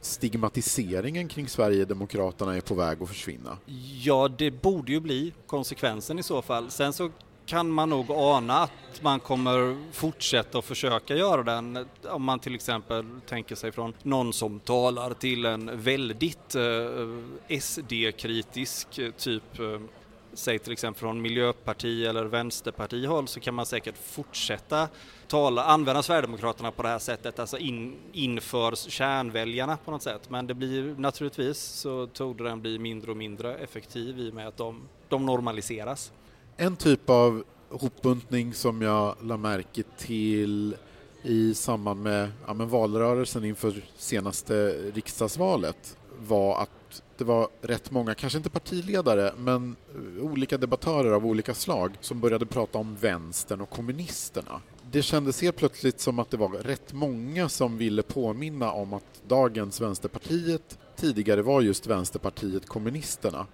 stigmatiseringen 0.00 1.28
kring 1.28 1.48
Sverigedemokraterna 1.48 2.56
är 2.56 2.60
på 2.60 2.74
väg 2.74 3.02
att 3.02 3.08
försvinna? 3.08 3.58
Ja, 4.02 4.28
det 4.38 4.50
borde 4.50 4.92
ju 4.92 5.00
bli 5.00 5.32
konsekvensen 5.46 6.18
i 6.18 6.22
så 6.22 6.42
fall. 6.42 6.70
Sen 6.70 6.92
så 6.92 7.10
kan 7.46 7.70
man 7.70 7.90
nog 7.90 8.10
ana 8.10 8.58
att 8.62 9.02
man 9.02 9.20
kommer 9.20 9.76
fortsätta 9.92 10.58
att 10.58 10.64
försöka 10.64 11.16
göra 11.16 11.42
den. 11.42 11.88
Om 12.08 12.22
man 12.22 12.38
till 12.38 12.54
exempel 12.54 13.04
tänker 13.26 13.54
sig 13.54 13.72
från 13.72 13.94
någon 14.02 14.32
som 14.32 14.60
talar 14.60 15.14
till 15.14 15.46
en 15.46 15.82
väldigt 15.82 16.54
eh, 16.54 17.58
SD-kritisk 17.60 18.98
eh, 18.98 19.10
typ 19.10 19.58
eh, 19.58 19.80
säg 20.32 20.58
till 20.58 20.72
exempel 20.72 21.00
från 21.00 21.22
Miljöparti 21.22 22.06
eller 22.06 22.24
Vänsterparti 22.24 23.06
håll 23.06 23.28
så 23.28 23.40
kan 23.40 23.54
man 23.54 23.66
säkert 23.66 23.98
fortsätta 23.98 24.88
tala, 25.28 25.64
använda 25.64 26.02
Sverigedemokraterna 26.02 26.70
på 26.70 26.82
det 26.82 26.88
här 26.88 26.98
sättet, 26.98 27.38
alltså 27.38 27.58
in, 27.58 27.96
inför 28.12 28.90
kärnväljarna 28.90 29.76
på 29.84 29.90
något 29.90 30.02
sätt. 30.02 30.30
Men 30.30 30.46
det 30.46 30.54
blir 30.54 30.94
naturligtvis 30.98 31.58
så 31.58 32.06
tog 32.06 32.36
den 32.36 32.60
bli 32.60 32.78
mindre 32.78 33.10
och 33.10 33.16
mindre 33.16 33.54
effektiv 33.54 34.18
i 34.20 34.30
och 34.30 34.34
med 34.34 34.48
att 34.48 34.56
de, 34.56 34.82
de 35.08 35.26
normaliseras. 35.26 36.12
En 36.58 36.76
typ 36.76 37.10
av 37.10 37.44
hopbuntning 37.70 38.54
som 38.54 38.82
jag 38.82 39.16
la 39.22 39.36
märke 39.36 39.82
till 39.98 40.76
i 41.22 41.54
samband 41.54 42.02
med 42.02 42.30
ja, 42.46 42.54
valrörelsen 42.54 43.44
inför 43.44 43.84
senaste 43.96 44.68
riksdagsvalet 44.94 45.96
var 46.18 46.62
att 46.62 47.02
det 47.16 47.24
var 47.24 47.48
rätt 47.60 47.90
många, 47.90 48.14
kanske 48.14 48.36
inte 48.36 48.50
partiledare, 48.50 49.32
men 49.38 49.76
olika 50.20 50.58
debattörer 50.58 51.12
av 51.12 51.26
olika 51.26 51.54
slag 51.54 51.92
som 52.00 52.20
började 52.20 52.46
prata 52.46 52.78
om 52.78 52.96
vänstern 52.96 53.60
och 53.60 53.70
kommunisterna. 53.70 54.60
Det 54.90 55.02
kändes 55.02 55.42
helt 55.42 55.56
plötsligt 55.56 56.00
som 56.00 56.18
att 56.18 56.30
det 56.30 56.36
var 56.36 56.48
rätt 56.48 56.92
många 56.92 57.48
som 57.48 57.78
ville 57.78 58.02
påminna 58.02 58.72
om 58.72 58.92
att 58.92 59.22
dagens 59.28 59.80
Vänsterpartiet 59.80 60.78
tidigare 60.96 61.42
var 61.42 61.60
just 61.60 61.86
Vänsterpartiet 61.86 62.66
kommunisterna. 62.66 63.46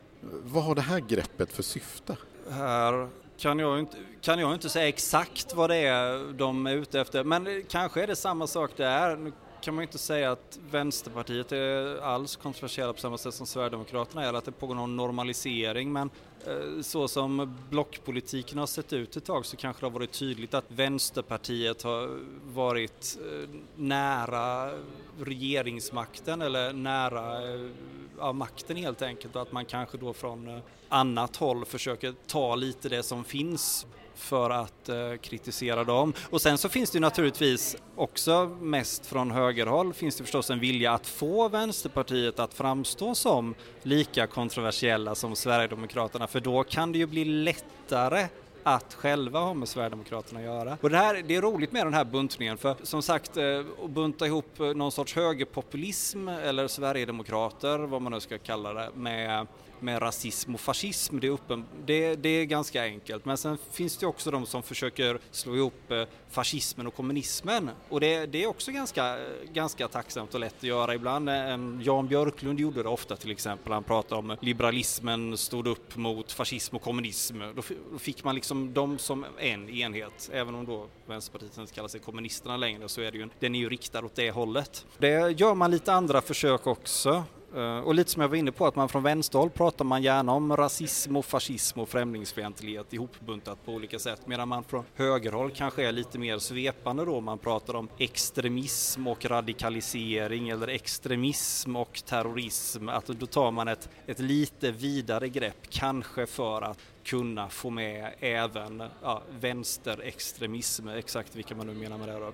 Vad 0.44 0.64
har 0.64 0.74
det 0.74 0.80
här 0.80 1.00
greppet 1.00 1.52
för 1.52 1.62
syfte? 1.62 2.16
Här 2.50 3.08
kan 3.38 3.58
jag, 3.58 3.78
inte, 3.78 3.96
kan 4.20 4.38
jag 4.38 4.54
inte 4.54 4.68
säga 4.68 4.88
exakt 4.88 5.54
vad 5.54 5.70
det 5.70 5.76
är 5.76 6.32
de 6.32 6.66
är 6.66 6.74
ute 6.74 7.00
efter, 7.00 7.24
men 7.24 7.64
kanske 7.68 8.02
är 8.02 8.06
det 8.06 8.16
samma 8.16 8.46
sak 8.46 8.70
där. 8.76 9.16
Nu 9.16 9.32
kan 9.62 9.74
man 9.74 9.82
inte 9.82 9.98
säga 9.98 10.32
att 10.32 10.58
Vänsterpartiet 10.70 11.52
är 11.52 12.00
alls 12.00 12.36
kontroversiella 12.36 12.92
på 12.92 13.00
samma 13.00 13.18
sätt 13.18 13.34
som 13.34 13.46
Sverigedemokraterna 13.46 14.24
är, 14.24 14.28
eller 14.28 14.38
att 14.38 14.44
det 14.44 14.52
pågår 14.52 14.74
någon 14.74 14.96
normalisering, 14.96 15.92
men 15.92 16.10
eh, 16.46 16.82
så 16.82 17.08
som 17.08 17.58
blockpolitiken 17.70 18.58
har 18.58 18.66
sett 18.66 18.92
ut 18.92 19.16
ett 19.16 19.24
tag 19.24 19.46
så 19.46 19.56
kanske 19.56 19.82
det 19.82 19.86
har 19.86 19.90
varit 19.92 20.12
tydligt 20.12 20.54
att 20.54 20.64
Vänsterpartiet 20.68 21.82
har 21.82 22.18
varit 22.44 23.18
eh, 23.20 23.48
nära 23.76 24.72
regeringsmakten 25.20 26.42
eller 26.42 26.72
nära 26.72 27.54
eh, 27.54 27.70
ja, 28.18 28.32
makten 28.32 28.76
helt 28.76 29.02
enkelt 29.02 29.36
och 29.36 29.42
att 29.42 29.52
man 29.52 29.64
kanske 29.64 29.98
då 29.98 30.12
från 30.12 30.60
annat 30.88 31.36
håll 31.36 31.64
försöker 31.64 32.14
ta 32.26 32.54
lite 32.54 32.88
det 32.88 33.02
som 33.02 33.24
finns 33.24 33.86
för 34.14 34.50
att 34.50 34.88
eh, 34.88 34.96
kritisera 35.20 35.84
dem. 35.84 36.12
Och 36.30 36.42
sen 36.42 36.58
så 36.58 36.68
finns 36.68 36.90
det 36.90 37.00
naturligtvis 37.00 37.76
också 37.96 38.56
mest 38.60 39.06
från 39.06 39.30
högerhåll 39.30 39.94
finns 39.94 40.16
det 40.16 40.24
förstås 40.24 40.50
en 40.50 40.60
vilja 40.60 40.92
att 40.92 41.06
få 41.06 41.48
Vänsterpartiet 41.48 42.38
att 42.38 42.54
framstå 42.54 43.14
som 43.14 43.54
lika 43.82 44.26
kontroversiella 44.26 45.14
som 45.14 45.36
Sverigedemokraterna 45.36 46.26
för 46.26 46.40
då 46.40 46.64
kan 46.64 46.92
det 46.92 46.98
ju 46.98 47.06
bli 47.06 47.24
lättare 47.24 48.26
att 48.62 48.94
själva 48.94 49.40
ha 49.40 49.54
med 49.54 49.68
Sverigedemokraterna 49.68 50.40
att 50.40 50.46
göra. 50.46 50.78
Och 50.80 50.90
det, 50.90 50.96
här, 50.96 51.22
det 51.26 51.36
är 51.36 51.42
roligt 51.42 51.72
med 51.72 51.86
den 51.86 51.94
här 51.94 52.04
buntningen 52.04 52.58
för 52.58 52.76
som 52.82 53.02
sagt 53.02 53.36
eh, 53.36 53.44
att 53.84 53.90
bunta 53.90 54.26
ihop 54.26 54.58
någon 54.58 54.92
sorts 54.92 55.16
högerpopulism 55.16 56.28
eller 56.28 56.68
Sverigedemokrater, 56.68 57.78
vad 57.78 58.02
man 58.02 58.12
nu 58.12 58.20
ska 58.20 58.38
kalla 58.38 58.72
det, 58.72 58.90
med 58.94 59.46
med 59.82 60.02
rasism 60.02 60.54
och 60.54 60.60
fascism, 60.60 61.18
det 61.18 61.26
är, 61.26 61.30
uppen, 61.30 61.64
det, 61.86 62.14
det, 62.14 62.28
är 62.28 62.44
ganska 62.44 62.82
enkelt. 62.82 63.24
Men 63.24 63.36
sen 63.36 63.58
finns 63.70 63.96
det 63.96 64.06
också 64.06 64.30
de 64.30 64.46
som 64.46 64.62
försöker 64.62 65.18
slå 65.30 65.56
ihop 65.56 65.90
eh, 65.90 66.04
fascismen 66.30 66.86
och 66.86 66.94
kommunismen 66.94 67.70
och 67.88 68.00
det, 68.00 68.26
det 68.26 68.42
är 68.42 68.46
också 68.46 68.72
ganska, 68.72 69.18
ganska 69.52 69.88
tacksamt 69.88 70.34
och 70.34 70.40
lätt 70.40 70.56
att 70.56 70.62
göra 70.62 70.94
ibland. 70.94 71.28
Eh, 71.28 71.34
Jan 71.82 72.08
Björklund 72.08 72.60
gjorde 72.60 72.82
det 72.82 72.88
ofta 72.88 73.16
till 73.16 73.30
exempel, 73.30 73.72
han 73.72 73.84
pratade 73.84 74.18
om 74.18 74.36
liberalismen 74.40 75.36
stod 75.36 75.66
upp 75.66 75.96
mot 75.96 76.32
fascism 76.32 76.76
och 76.76 76.82
kommunism. 76.82 77.40
Då 77.56 77.62
fick 77.98 78.24
man 78.24 78.34
liksom 78.34 78.72
dem 78.72 78.98
som 78.98 79.26
en 79.38 79.70
enhet, 79.70 80.30
även 80.32 80.54
om 80.54 80.66
då 80.66 80.86
Vänsterpartiet 81.06 81.58
inte 81.58 81.74
kallar 81.74 81.88
sig 81.88 82.00
kommunisterna 82.00 82.56
längre 82.56 82.88
så 82.88 83.00
är 83.00 83.12
det 83.12 83.18
ju, 83.18 83.28
den 83.40 83.54
är 83.54 83.58
ju 83.58 83.68
riktad 83.68 84.04
åt 84.04 84.14
det 84.14 84.30
hållet. 84.30 84.86
Det 84.98 85.40
gör 85.40 85.54
man 85.54 85.70
lite 85.70 85.92
andra 85.92 86.20
försök 86.20 86.66
också. 86.66 87.24
Eh, 87.56 87.78
och 87.78 87.94
lite 87.94 88.10
som 88.10 88.22
jag 88.22 88.28
var 88.28 88.36
inne 88.36 88.52
på, 88.52 88.66
att 88.66 88.76
man 88.76 88.88
från 88.88 89.02
vänsterhåll 89.02 89.50
pratar 89.50 89.84
man 89.84 90.02
gärna 90.02 90.32
om 90.32 90.56
rasism 90.56 91.16
och 91.16 91.24
fascism 91.24 91.80
och 91.80 91.88
främlingsfientlighet 91.88 92.92
ihopbuntat 92.92 93.64
på 93.64 93.72
olika 93.72 93.98
sätt, 93.98 94.20
medan 94.26 94.48
man 94.48 94.64
från 94.64 94.84
högerhåll 94.94 95.50
kanske 95.50 95.88
är 95.88 95.92
lite 95.92 96.18
mer 96.18 96.38
svepande 96.38 97.04
då, 97.04 97.20
man 97.20 97.38
pratar 97.38 97.76
om 97.76 97.88
extremism 97.98 99.06
och 99.06 99.24
radikalisering 99.24 100.48
eller 100.48 100.68
extremism 100.68 101.76
och 101.76 102.02
terrorism, 102.06 102.88
att 102.88 103.06
då 103.06 103.26
tar 103.26 103.50
man 103.50 103.68
ett, 103.68 103.88
ett 104.06 104.18
lite 104.18 104.70
vidare 104.70 105.28
grepp, 105.28 105.70
kanske 105.70 106.26
för 106.26 106.62
att 106.62 106.78
kunna 107.04 107.48
få 107.48 107.70
med 107.70 108.14
även 108.20 108.82
ja, 109.02 109.22
vänsterextremism, 109.40 110.88
exakt 110.88 111.36
vilka 111.36 111.54
man 111.54 111.66
nu 111.66 111.74
menar 111.74 111.98
med 111.98 112.08
det 112.08 112.18
då. 112.18 112.32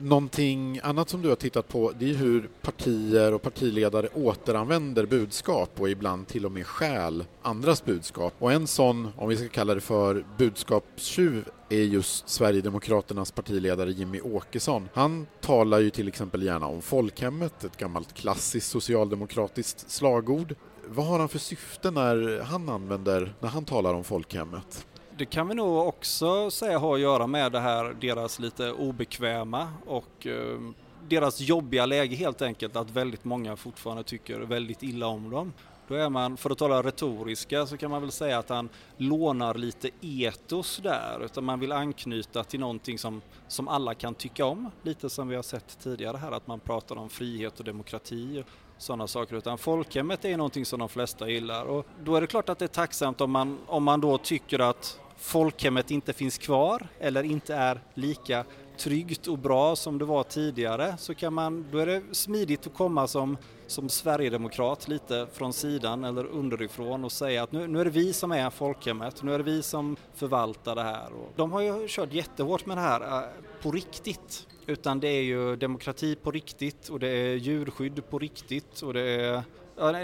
Någonting 0.00 0.80
annat 0.82 1.08
som 1.08 1.22
du 1.22 1.28
har 1.28 1.36
tittat 1.36 1.68
på 1.68 1.92
det 1.98 2.10
är 2.10 2.14
hur 2.14 2.48
partier 2.62 3.34
och 3.34 3.42
partiledare 3.42 4.08
återanvänder 4.14 5.06
budskap 5.06 5.80
och 5.80 5.90
ibland 5.90 6.26
till 6.26 6.46
och 6.46 6.52
med 6.52 6.66
stjäl 6.66 7.24
andras 7.42 7.84
budskap. 7.84 8.34
Och 8.38 8.52
en 8.52 8.66
sån, 8.66 9.08
om 9.16 9.28
vi 9.28 9.36
ska 9.36 9.48
kalla 9.48 9.74
det 9.74 9.80
för 9.80 10.24
budskapstjuv, 10.38 11.48
är 11.68 11.82
just 11.82 12.28
Sverigedemokraternas 12.28 13.32
partiledare 13.32 13.92
Jimmy 13.92 14.20
Åkesson. 14.20 14.88
Han 14.94 15.26
talar 15.40 15.78
ju 15.78 15.90
till 15.90 16.08
exempel 16.08 16.42
gärna 16.42 16.66
om 16.66 16.82
folkhemmet, 16.82 17.64
ett 17.64 17.76
gammalt 17.76 18.14
klassiskt 18.14 18.70
socialdemokratiskt 18.70 19.90
slagord. 19.90 20.54
Vad 20.86 21.06
har 21.06 21.18
han 21.18 21.28
för 21.28 21.38
syfte 21.38 21.90
när 21.90 22.40
han 22.40 22.68
använder, 22.68 23.34
när 23.40 23.48
han 23.48 23.64
talar 23.64 23.94
om 23.94 24.04
folkhemmet? 24.04 24.86
Det 25.18 25.26
kan 25.26 25.48
vi 25.48 25.54
nog 25.54 25.86
också 25.88 26.50
säga 26.50 26.78
har 26.78 26.94
att 26.94 27.00
göra 27.00 27.26
med 27.26 27.52
det 27.52 27.60
här 27.60 27.96
deras 28.00 28.38
lite 28.38 28.72
obekväma 28.72 29.72
och 29.86 30.26
eh, 30.26 30.60
deras 31.08 31.40
jobbiga 31.40 31.86
läge 31.86 32.16
helt 32.16 32.42
enkelt 32.42 32.76
att 32.76 32.90
väldigt 32.90 33.24
många 33.24 33.56
fortfarande 33.56 34.02
tycker 34.02 34.40
väldigt 34.40 34.82
illa 34.82 35.06
om 35.06 35.30
dem. 35.30 35.52
Då 35.88 35.94
är 35.94 36.08
man, 36.08 36.36
för 36.36 36.50
att 36.50 36.58
tala 36.58 36.82
retoriska, 36.82 37.66
så 37.66 37.76
kan 37.76 37.90
man 37.90 38.02
väl 38.02 38.10
säga 38.10 38.38
att 38.38 38.48
han 38.48 38.68
lånar 38.96 39.54
lite 39.54 39.90
etos 40.00 40.80
där, 40.82 41.24
utan 41.24 41.44
man 41.44 41.60
vill 41.60 41.72
anknyta 41.72 42.44
till 42.44 42.60
någonting 42.60 42.98
som, 42.98 43.22
som 43.48 43.68
alla 43.68 43.94
kan 43.94 44.14
tycka 44.14 44.44
om. 44.44 44.70
Lite 44.82 45.10
som 45.10 45.28
vi 45.28 45.36
har 45.36 45.42
sett 45.42 45.78
tidigare 45.82 46.16
här, 46.16 46.32
att 46.32 46.46
man 46.46 46.60
pratar 46.60 46.96
om 46.96 47.08
frihet 47.08 47.58
och 47.58 47.64
demokrati 47.64 48.42
och 48.42 48.46
sådana 48.82 49.06
saker 49.06 49.36
utan 49.36 49.58
folkhemmet 49.58 50.24
är 50.24 50.36
någonting 50.36 50.64
som 50.64 50.78
de 50.78 50.88
flesta 50.88 51.28
gillar 51.28 51.64
och 51.64 51.86
då 52.04 52.16
är 52.16 52.20
det 52.20 52.26
klart 52.26 52.48
att 52.48 52.58
det 52.58 52.64
är 52.64 52.68
tacksamt 52.68 53.20
om 53.20 53.30
man, 53.30 53.58
om 53.66 53.84
man 53.84 54.00
då 54.00 54.18
tycker 54.18 54.58
att 54.58 55.00
folkhemmet 55.18 55.90
inte 55.90 56.12
finns 56.12 56.38
kvar 56.38 56.88
eller 57.00 57.22
inte 57.22 57.54
är 57.54 57.80
lika 57.94 58.44
tryggt 58.76 59.26
och 59.26 59.38
bra 59.38 59.76
som 59.76 59.98
det 59.98 60.04
var 60.04 60.22
tidigare 60.22 60.96
så 60.98 61.14
kan 61.14 61.32
man, 61.32 61.66
då 61.72 61.78
är 61.78 61.86
det 61.86 62.02
smidigt 62.12 62.66
att 62.66 62.74
komma 62.74 63.06
som, 63.06 63.36
som 63.66 63.88
Sverigedemokrat 63.88 64.88
lite 64.88 65.26
från 65.32 65.52
sidan 65.52 66.04
eller 66.04 66.26
underifrån 66.26 67.04
och 67.04 67.12
säga 67.12 67.42
att 67.42 67.52
nu, 67.52 67.66
nu 67.66 67.80
är 67.80 67.84
det 67.84 67.90
vi 67.90 68.12
som 68.12 68.32
är 68.32 68.50
folkhemmet, 68.50 69.22
nu 69.22 69.34
är 69.34 69.38
det 69.38 69.44
vi 69.44 69.62
som 69.62 69.96
förvaltar 70.14 70.74
det 70.74 70.82
här. 70.82 71.12
Och 71.12 71.32
de 71.36 71.52
har 71.52 71.60
ju 71.60 71.88
kört 71.88 72.12
jättehårt 72.12 72.66
med 72.66 72.76
det 72.76 72.80
här 72.80 73.00
eh, 73.00 73.28
på 73.62 73.70
riktigt 73.70 74.46
utan 74.68 75.00
det 75.00 75.08
är 75.08 75.22
ju 75.22 75.56
demokrati 75.56 76.14
på 76.14 76.30
riktigt 76.30 76.88
och 76.88 77.00
det 77.00 77.08
är 77.08 77.34
djurskydd 77.34 78.10
på 78.10 78.18
riktigt 78.18 78.82
och 78.82 78.94
det 78.94 79.00
är 79.00 79.42
Ja, 79.78 79.94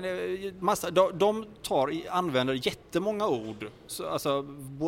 massa, 0.61 0.90
de, 0.90 1.19
de 1.19 1.47
tar, 1.62 1.93
använder 2.11 2.66
jättemånga 2.66 3.28
ord, 3.28 3.66
alltså 4.11 4.47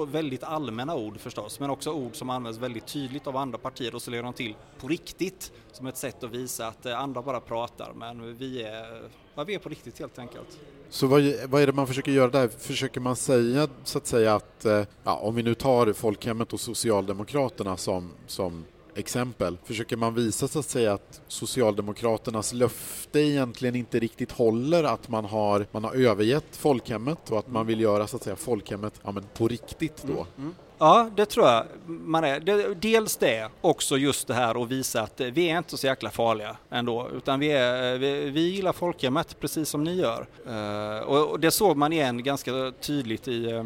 väldigt 0.09 0.43
allmänna 0.43 0.95
ord 0.95 1.21
förstås, 1.21 1.61
men 1.61 1.71
också 1.71 1.93
ord 1.93 2.17
som 2.17 2.31
används 2.31 2.59
väldigt 2.59 2.87
tydligt 2.87 3.27
av 3.27 3.37
andra 3.37 3.59
partier 3.59 3.95
och 3.95 4.03
så 4.03 4.11
lägger 4.11 4.23
de 4.23 4.33
till 4.33 4.55
på 4.81 4.89
riktigt 4.89 5.53
som 5.73 5.87
ett 5.87 5.97
sätt 5.97 6.25
att 6.25 6.31
visa 6.31 6.67
att 6.67 6.87
eh, 6.87 7.01
andra 7.01 7.23
bara 7.23 7.41
pratar, 7.41 7.93
men 7.97 8.37
vi 8.37 8.63
är, 8.63 9.03
ja, 9.35 9.45
vi 9.45 9.55
är 9.55 9.59
på 9.59 9.69
riktigt 9.69 9.99
helt 9.99 10.19
enkelt. 10.19 10.59
Så 10.91 11.07
vad, 11.07 11.23
vad, 11.49 11.63
är 11.63 11.67
det 11.67 11.73
man 11.73 11.87
försöker 11.87 12.13
göra 12.13 12.31
där? 12.31 12.49
Försöker 12.49 13.01
man 13.01 13.17
säga 13.17 13.69
så 13.85 13.99
att 13.99 14.07
säga 14.07 14.35
att, 14.35 14.65
eh, 14.65 14.83
ja, 15.05 15.15
om 15.17 15.35
vi 15.35 15.43
nu 15.43 15.55
tar 15.55 15.93
folkhemmet 15.93 16.53
och 16.53 16.61
Socialdemokraterna 16.61 17.77
som, 17.77 18.11
som 18.27 18.65
exempel 18.97 19.59
försöker 19.65 19.97
man 19.97 20.15
visa 20.15 20.49
så 20.49 20.59
att 20.59 20.65
säga 20.65 20.93
att 20.93 21.21
Socialdemokraternas 21.29 22.53
löfte 22.53 23.21
egentligen 23.21 23.77
inte 23.77 23.99
riktigt 23.99 24.33
håller, 24.33 24.85
att 24.85 25.09
man 25.09 25.25
har, 25.25 25.67
man 25.71 25.85
har 25.85 25.95
övergett 25.95 26.57
folkhemmet 26.57 27.31
och 27.31 27.39
att 27.39 27.49
man 27.49 27.67
vill 27.67 27.81
göra 27.81 28.07
så 28.07 28.17
att 28.17 28.23
säga 28.23 28.37
folkhemmet 28.37 29.01
ja, 29.05 29.13
men 29.13 29.25
på 29.35 29.49
riktigt 29.49 30.03
då. 30.03 30.13
Mm, 30.13 30.27
mm. 30.39 30.55
Ja, 30.79 31.11
det 31.17 31.27
tror 31.27 31.47
jag 31.47 31.67
man 31.87 32.25
är. 32.25 32.75
Dels 32.75 33.17
det, 33.17 33.49
också 33.61 33.97
just 33.97 34.27
det 34.27 34.35
här 34.35 34.63
att 34.63 34.69
visa 34.69 35.03
att 35.03 35.21
vi 35.21 35.51
är 35.51 35.59
inte 35.59 35.77
så 35.77 35.87
jäkla 35.87 36.11
farliga 36.11 36.57
ändå, 36.71 37.11
utan 37.17 37.41
vi, 37.41 37.53
är, 37.53 37.99
vi, 37.99 38.31
vi 38.31 38.41
gillar 38.41 38.73
folkhemmet 38.73 39.41
precis 39.41 39.69
som 39.69 39.85
ni 39.85 39.95
gör. 39.95 40.27
Eh, 40.47 40.99
och 40.99 41.41
det 41.41 41.51
såg 41.51 41.77
man 41.77 41.93
igen 41.93 42.23
ganska 42.23 42.73
tydligt 42.81 43.29
i 43.29 43.51
eh, 43.51 43.65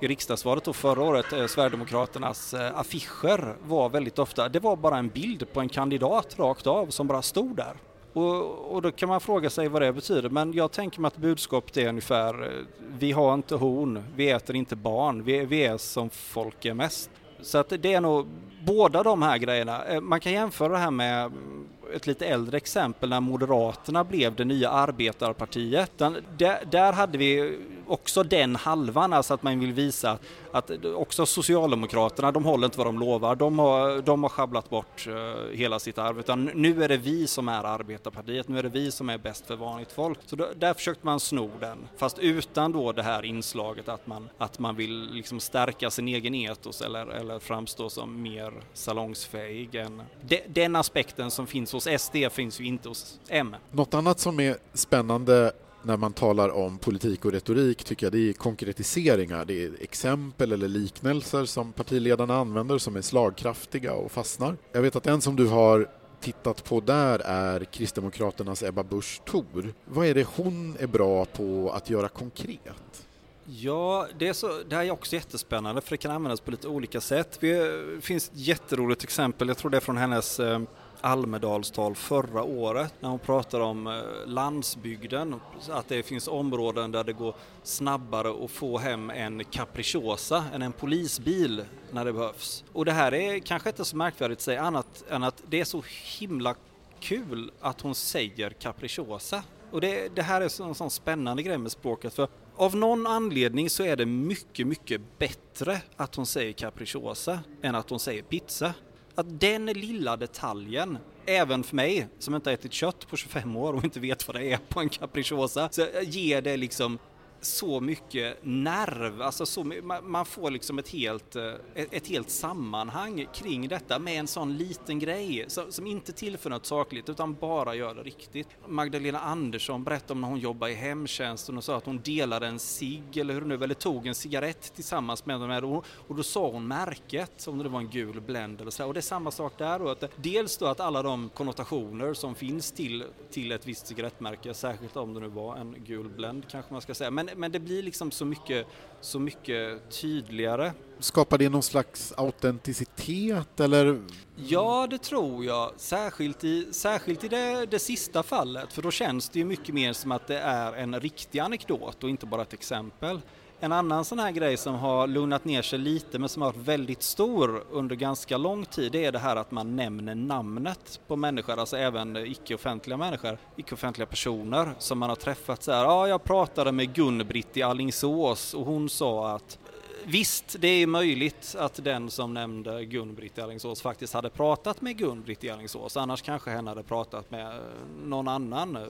i 0.00 0.08
riksdagsvalet 0.08 0.64
då 0.64 0.72
förra 0.72 1.02
året, 1.02 1.32
eh, 1.32 1.46
Sverigedemokraternas 1.46 2.54
eh, 2.54 2.78
affischer 2.78 3.56
var 3.62 3.88
väldigt 3.88 4.18
ofta, 4.18 4.48
det 4.48 4.60
var 4.60 4.76
bara 4.76 4.98
en 4.98 5.08
bild 5.08 5.52
på 5.52 5.60
en 5.60 5.68
kandidat 5.68 6.38
rakt 6.38 6.66
av 6.66 6.86
som 6.86 7.06
bara 7.06 7.22
stod 7.22 7.56
där. 7.56 7.74
Och, 8.12 8.74
och, 8.74 8.82
då 8.82 8.90
kan 8.90 9.08
man 9.08 9.20
fråga 9.20 9.50
sig 9.50 9.68
vad 9.68 9.82
det 9.82 9.92
betyder, 9.92 10.28
men 10.28 10.52
jag 10.52 10.72
tänker 10.72 11.00
mig 11.00 11.08
att 11.08 11.16
budskapet 11.16 11.76
är 11.76 11.88
ungefär 11.88 12.42
eh, 12.42 12.64
vi 12.98 13.12
har 13.12 13.34
inte 13.34 13.54
horn, 13.54 14.04
vi 14.16 14.30
äter 14.30 14.56
inte 14.56 14.76
barn, 14.76 15.24
vi, 15.24 15.44
vi 15.44 15.64
är 15.64 15.78
som 15.78 16.10
folk 16.10 16.64
är 16.64 16.74
mest. 16.74 17.10
Så 17.40 17.58
att 17.58 17.72
det 17.78 17.94
är 17.94 18.00
nog 18.00 18.26
båda 18.64 19.02
de 19.02 19.22
här 19.22 19.38
grejerna. 19.38 19.84
Eh, 19.84 20.00
man 20.00 20.20
kan 20.20 20.32
jämföra 20.32 20.72
det 20.72 20.78
här 20.78 20.90
med 20.90 21.24
mm, 21.24 21.66
ett 21.94 22.06
lite 22.06 22.26
äldre 22.26 22.56
exempel 22.56 23.08
när 23.08 23.20
Moderaterna 23.20 24.04
blev 24.04 24.34
det 24.34 24.44
nya 24.44 24.70
arbetarpartiet. 24.70 25.92
Där, 26.38 26.64
där 26.70 26.92
hade 26.92 27.18
vi 27.18 27.58
också 27.88 28.22
den 28.22 28.56
halvan, 28.56 29.12
alltså 29.12 29.34
att 29.34 29.42
man 29.42 29.60
vill 29.60 29.72
visa 29.72 30.18
att 30.52 30.70
också 30.84 31.26
Socialdemokraterna, 31.26 32.32
de 32.32 32.44
håller 32.44 32.64
inte 32.64 32.78
vad 32.78 32.86
de 32.86 32.98
lovar. 32.98 33.36
De 33.36 33.58
har, 33.58 34.02
de 34.02 34.22
har 34.22 34.30
schabblat 34.30 34.70
bort 34.70 35.06
eh, 35.06 35.56
hela 35.56 35.78
sitt 35.78 35.98
arv, 35.98 36.18
utan 36.20 36.44
nu 36.44 36.84
är 36.84 36.88
det 36.88 36.96
vi 36.96 37.26
som 37.26 37.48
är 37.48 37.64
arbetarpartiet, 37.64 38.48
nu 38.48 38.58
är 38.58 38.62
det 38.62 38.68
vi 38.68 38.90
som 38.90 39.08
är 39.10 39.18
bäst 39.18 39.46
för 39.46 39.56
vanligt 39.56 39.92
folk. 39.92 40.18
Så 40.26 40.36
då, 40.36 40.48
där 40.56 40.74
försökte 40.74 41.06
man 41.06 41.20
sno 41.20 41.50
den, 41.60 41.78
fast 41.96 42.18
utan 42.18 42.72
då 42.72 42.92
det 42.92 43.02
här 43.02 43.24
inslaget 43.24 43.88
att 43.88 44.06
man, 44.06 44.28
att 44.38 44.58
man 44.58 44.76
vill 44.76 45.10
liksom 45.12 45.40
stärka 45.40 45.90
sin 45.90 46.08
egen 46.08 46.34
etos 46.34 46.80
eller, 46.80 47.06
eller 47.06 47.38
framstå 47.38 47.90
som 47.90 48.22
mer 48.22 48.52
salongsfähig 48.74 49.74
än 49.74 50.02
de, 50.22 50.40
den 50.48 50.76
aspekten 50.76 51.30
som 51.30 51.46
finns 51.46 51.72
hos 51.72 51.88
SD 51.98 52.16
finns 52.30 52.60
ju 52.60 52.64
inte 52.64 52.88
hos 52.88 53.20
M. 53.28 53.56
Något 53.70 53.94
annat 53.94 54.20
som 54.20 54.40
är 54.40 54.56
spännande 54.72 55.52
när 55.88 55.96
man 55.96 56.12
talar 56.12 56.48
om 56.48 56.78
politik 56.78 57.24
och 57.24 57.32
retorik 57.32 57.84
tycker 57.84 58.06
jag 58.06 58.12
det 58.12 58.28
är 58.28 58.32
konkretiseringar. 58.32 59.44
Det 59.44 59.64
är 59.64 59.72
exempel 59.80 60.52
eller 60.52 60.68
liknelser 60.68 61.44
som 61.44 61.72
partiledarna 61.72 62.36
använder 62.36 62.78
som 62.78 62.96
är 62.96 63.00
slagkraftiga 63.00 63.92
och 63.92 64.12
fastnar. 64.12 64.56
Jag 64.72 64.82
vet 64.82 64.96
att 64.96 65.06
en 65.06 65.20
som 65.20 65.36
du 65.36 65.46
har 65.46 65.88
tittat 66.20 66.64
på 66.64 66.80
där 66.80 67.18
är 67.18 67.64
Kristdemokraternas 67.64 68.62
Ebba 68.62 68.82
Busch 68.82 69.20
Thor. 69.24 69.74
Vad 69.84 70.06
är 70.06 70.14
det 70.14 70.26
hon 70.36 70.76
är 70.78 70.86
bra 70.86 71.24
på 71.24 71.72
att 71.74 71.90
göra 71.90 72.08
konkret? 72.08 73.06
Ja, 73.44 74.06
det, 74.18 74.28
är 74.28 74.32
så, 74.32 74.60
det 74.68 74.76
här 74.76 74.84
är 74.84 74.90
också 74.90 75.16
jättespännande 75.16 75.80
för 75.80 75.90
det 75.90 75.96
kan 75.96 76.10
användas 76.10 76.40
på 76.40 76.50
lite 76.50 76.68
olika 76.68 77.00
sätt. 77.00 77.38
Det 77.40 77.58
eh, 77.58 78.00
finns 78.00 78.28
ett 78.28 78.36
jätteroligt 78.38 79.04
exempel, 79.04 79.48
jag 79.48 79.56
tror 79.56 79.70
det 79.70 79.76
är 79.76 79.80
från 79.80 79.96
hennes 79.96 80.40
eh, 80.40 80.60
Almedalstal 81.00 81.94
förra 81.94 82.42
året 82.42 82.94
när 83.00 83.08
hon 83.08 83.18
pratar 83.18 83.60
om 83.60 83.86
eh, 83.86 84.02
landsbygden, 84.26 85.40
att 85.70 85.88
det 85.88 86.02
finns 86.02 86.28
områden 86.28 86.92
där 86.92 87.04
det 87.04 87.12
går 87.12 87.34
snabbare 87.62 88.44
att 88.44 88.50
få 88.50 88.78
hem 88.78 89.10
en 89.10 89.44
capricciosa 89.44 90.44
än 90.54 90.62
en 90.62 90.72
polisbil 90.72 91.64
när 91.90 92.04
det 92.04 92.12
behövs. 92.12 92.64
Och 92.72 92.84
det 92.84 92.92
här 92.92 93.14
är 93.14 93.38
kanske 93.38 93.68
inte 93.68 93.84
så 93.84 93.96
märkvärdigt 93.96 94.38
att 94.38 94.42
säga 94.42 94.62
annat 94.62 95.04
än 95.10 95.22
att 95.22 95.42
det 95.48 95.60
är 95.60 95.64
så 95.64 95.82
himla 96.18 96.54
kul 97.00 97.50
att 97.60 97.80
hon 97.80 97.94
säger 97.94 98.50
capricciosa. 98.50 99.42
Och 99.70 99.80
det, 99.80 100.14
det 100.14 100.22
här 100.22 100.40
är 100.40 100.62
en 100.68 100.74
sån 100.74 100.90
spännande 100.90 101.42
grej 101.42 101.58
med 101.58 101.72
språket 101.72 102.14
för 102.14 102.28
av 102.56 102.76
någon 102.76 103.06
anledning 103.06 103.70
så 103.70 103.82
är 103.82 103.96
det 103.96 104.06
mycket, 104.06 104.66
mycket 104.66 105.18
bättre 105.18 105.82
att 105.96 106.14
hon 106.14 106.26
säger 106.26 106.52
capricciosa 106.52 107.40
än 107.62 107.74
att 107.74 107.90
hon 107.90 108.00
säger 108.00 108.22
pizza 108.22 108.74
att 109.18 109.40
den 109.40 109.66
lilla 109.66 110.16
detaljen, 110.16 110.98
även 111.26 111.62
för 111.62 111.76
mig 111.76 112.08
som 112.18 112.34
inte 112.34 112.50
har 112.50 112.54
ätit 112.54 112.72
kött 112.72 113.08
på 113.08 113.16
25 113.16 113.56
år 113.56 113.72
och 113.72 113.84
inte 113.84 114.00
vet 114.00 114.28
vad 114.28 114.36
det 114.36 114.52
är 114.52 114.58
på 114.68 114.80
en 114.80 114.88
capricciosa, 114.88 115.68
så 115.72 115.86
ger 116.02 116.42
det 116.42 116.56
liksom 116.56 116.98
så 117.40 117.80
mycket 117.80 118.38
nerv, 118.42 119.22
alltså 119.22 119.46
så, 119.46 119.64
man 120.02 120.26
får 120.26 120.50
liksom 120.50 120.78
ett 120.78 120.88
helt, 120.88 121.36
eh, 121.36 121.52
ett 121.74 122.06
helt 122.06 122.30
sammanhang 122.30 123.26
kring 123.34 123.68
detta 123.68 123.98
med 123.98 124.20
en 124.20 124.26
sån 124.26 124.56
liten 124.56 124.98
grej 124.98 125.44
som 125.48 125.86
inte 125.86 126.12
tillför 126.12 126.50
något 126.50 126.66
sakligt 126.66 127.08
utan 127.08 127.34
bara 127.34 127.74
gör 127.74 127.94
det 127.94 128.02
riktigt. 128.02 128.48
Magdalena 128.66 129.20
Andersson 129.20 129.84
berättade 129.84 130.12
om 130.12 130.20
när 130.20 130.28
hon 130.28 130.38
jobbade 130.38 130.72
i 130.72 130.74
hemtjänsten 130.74 131.56
och 131.56 131.64
sa 131.64 131.76
att 131.76 131.86
hon 131.86 132.00
delade 132.04 132.46
en 132.46 132.58
cigg 132.58 133.16
eller 133.16 133.34
hur 133.34 133.40
nu 133.40 133.64
eller 133.64 133.74
tog 133.74 134.06
en 134.06 134.14
cigarett 134.14 134.74
tillsammans 134.74 135.26
med 135.26 135.40
de 135.40 135.50
här 135.50 135.64
och, 135.64 135.84
och 136.08 136.14
då 136.14 136.22
sa 136.22 136.50
hon 136.50 136.68
märket, 136.68 137.46
om 137.48 137.58
det 137.58 137.68
var 137.68 137.80
en 137.80 137.90
gul 137.90 138.20
Blend 138.20 138.60
eller 138.60 138.70
så. 138.70 138.86
Och 138.86 138.94
det 138.94 139.00
är 139.00 139.02
samma 139.02 139.30
sak 139.30 139.52
där 139.58 139.78
då, 139.78 139.88
att 139.88 140.04
dels 140.16 140.56
då 140.56 140.66
att 140.66 140.80
alla 140.80 141.02
de 141.02 141.28
konnotationer 141.28 142.14
som 142.14 142.34
finns 142.34 142.72
till, 142.72 143.04
till 143.30 143.52
ett 143.52 143.66
visst 143.66 143.86
cigarettmärke, 143.86 144.54
särskilt 144.54 144.96
om 144.96 145.14
det 145.14 145.20
nu 145.20 145.28
var 145.28 145.56
en 145.56 145.76
gul 145.86 146.08
Blend 146.08 146.48
kanske 146.50 146.72
man 146.72 146.80
ska 146.80 146.94
säga, 146.94 147.10
men 147.10 147.27
men, 147.36 147.52
det 147.52 147.60
blir 147.60 147.82
liksom 147.82 148.10
så 148.10 148.24
mycket, 148.24 148.66
så 149.00 149.18
mycket 149.18 149.90
tydligare. 149.90 150.72
Skapar 150.98 151.38
det 151.38 151.48
någon 151.48 151.62
slags 151.62 152.12
autenticitet 152.16 153.60
eller? 153.60 154.02
Ja, 154.36 154.86
det 154.90 154.98
tror 154.98 155.44
jag. 155.44 155.72
Särskilt 155.76 156.44
i, 156.44 156.72
särskilt 156.72 157.24
i 157.24 157.28
det, 157.28 157.66
det 157.66 157.78
sista 157.78 158.22
fallet, 158.22 158.72
för 158.72 158.82
då 158.82 158.90
känns 158.90 159.28
det 159.28 159.38
ju 159.38 159.44
mycket 159.44 159.74
mer 159.74 159.92
som 159.92 160.12
att 160.12 160.26
det 160.26 160.38
är 160.38 160.72
en 160.72 161.00
riktig 161.00 161.38
anekdot 161.38 162.04
och 162.04 162.10
inte 162.10 162.26
bara 162.26 162.42
ett 162.42 162.52
exempel. 162.52 163.20
En 163.60 163.72
annan 163.72 164.04
sån 164.04 164.18
här 164.18 164.30
grej 164.30 164.56
som 164.56 164.74
har 164.74 165.06
lugnat 165.06 165.44
ner 165.44 165.62
sig 165.62 165.78
lite 165.78 166.18
men 166.18 166.28
som 166.28 166.42
har 166.42 166.52
varit 166.52 166.68
väldigt 166.68 167.02
stor 167.02 167.64
under 167.70 167.96
ganska 167.96 168.36
lång 168.36 168.64
tid 168.64 168.92
det 168.92 169.04
är 169.04 169.12
det 169.12 169.18
här 169.18 169.36
att 169.36 169.50
man 169.50 169.76
nämner 169.76 170.14
namnet 170.14 171.00
på 171.06 171.16
människor, 171.16 171.58
alltså 171.58 171.76
även 171.76 172.16
icke-offentliga 172.16 172.96
människor, 172.96 173.38
icke-offentliga 173.56 174.06
personer 174.06 174.74
som 174.78 174.98
man 174.98 175.08
har 175.08 175.16
träffat 175.16 175.62
så 175.62 175.72
här. 175.72 175.84
Ja, 175.84 176.08
jag 176.08 176.24
pratade 176.24 176.72
med 176.72 176.94
Gun-Britt 176.94 177.56
i 177.56 177.62
Allingsås 177.62 178.54
och 178.54 178.66
hon 178.66 178.88
sa 178.88 179.30
att 179.30 179.58
Visst, 180.04 180.56
det 180.58 180.68
är 180.68 180.86
möjligt 180.86 181.54
att 181.58 181.84
den 181.84 182.10
som 182.10 182.34
nämnde 182.34 182.84
Gun-Britt 182.84 183.38
i 183.38 183.40
Alingsås 183.40 183.82
faktiskt 183.82 184.14
hade 184.14 184.30
pratat 184.30 184.80
med 184.80 184.96
Gun-Britt 184.96 185.44
i 185.44 185.50
Alingsås. 185.50 185.96
Annars 185.96 186.22
kanske 186.22 186.50
hen 186.50 186.66
hade 186.66 186.82
pratat 186.82 187.30
med 187.30 187.46
eh, 187.46 187.62
någon 188.04 188.28
annan 188.28 188.76
eh, 188.76 188.82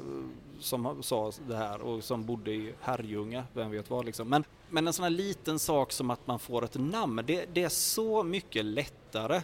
som 0.61 1.03
sa 1.03 1.33
det 1.49 1.57
här 1.57 1.81
och 1.81 2.05
som 2.05 2.25
bodde 2.25 2.51
i 2.51 2.75
Herrljunga, 2.81 3.44
vem 3.53 3.71
vet 3.71 3.90
vad 3.90 4.05
liksom. 4.05 4.29
Men, 4.29 4.44
men 4.71 4.87
en 4.87 4.92
sån 4.92 5.03
här 5.03 5.11
liten 5.11 5.59
sak 5.59 5.92
som 5.92 6.11
att 6.11 6.27
man 6.27 6.38
får 6.38 6.64
ett 6.64 6.75
namn, 6.75 7.23
det, 7.27 7.47
det 7.53 7.62
är 7.62 7.68
så 7.68 8.23
mycket 8.23 8.64
lättare 8.64 9.42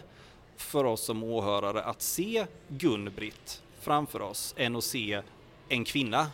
för 0.57 0.83
oss 0.83 1.01
som 1.01 1.23
åhörare 1.23 1.83
att 1.83 2.01
se 2.01 2.45
Gun-Britt 2.67 3.61
framför 3.79 4.21
oss 4.21 4.53
än 4.57 4.75
att 4.75 4.83
se 4.83 5.21
en 5.69 5.85
kvinna 5.85 6.27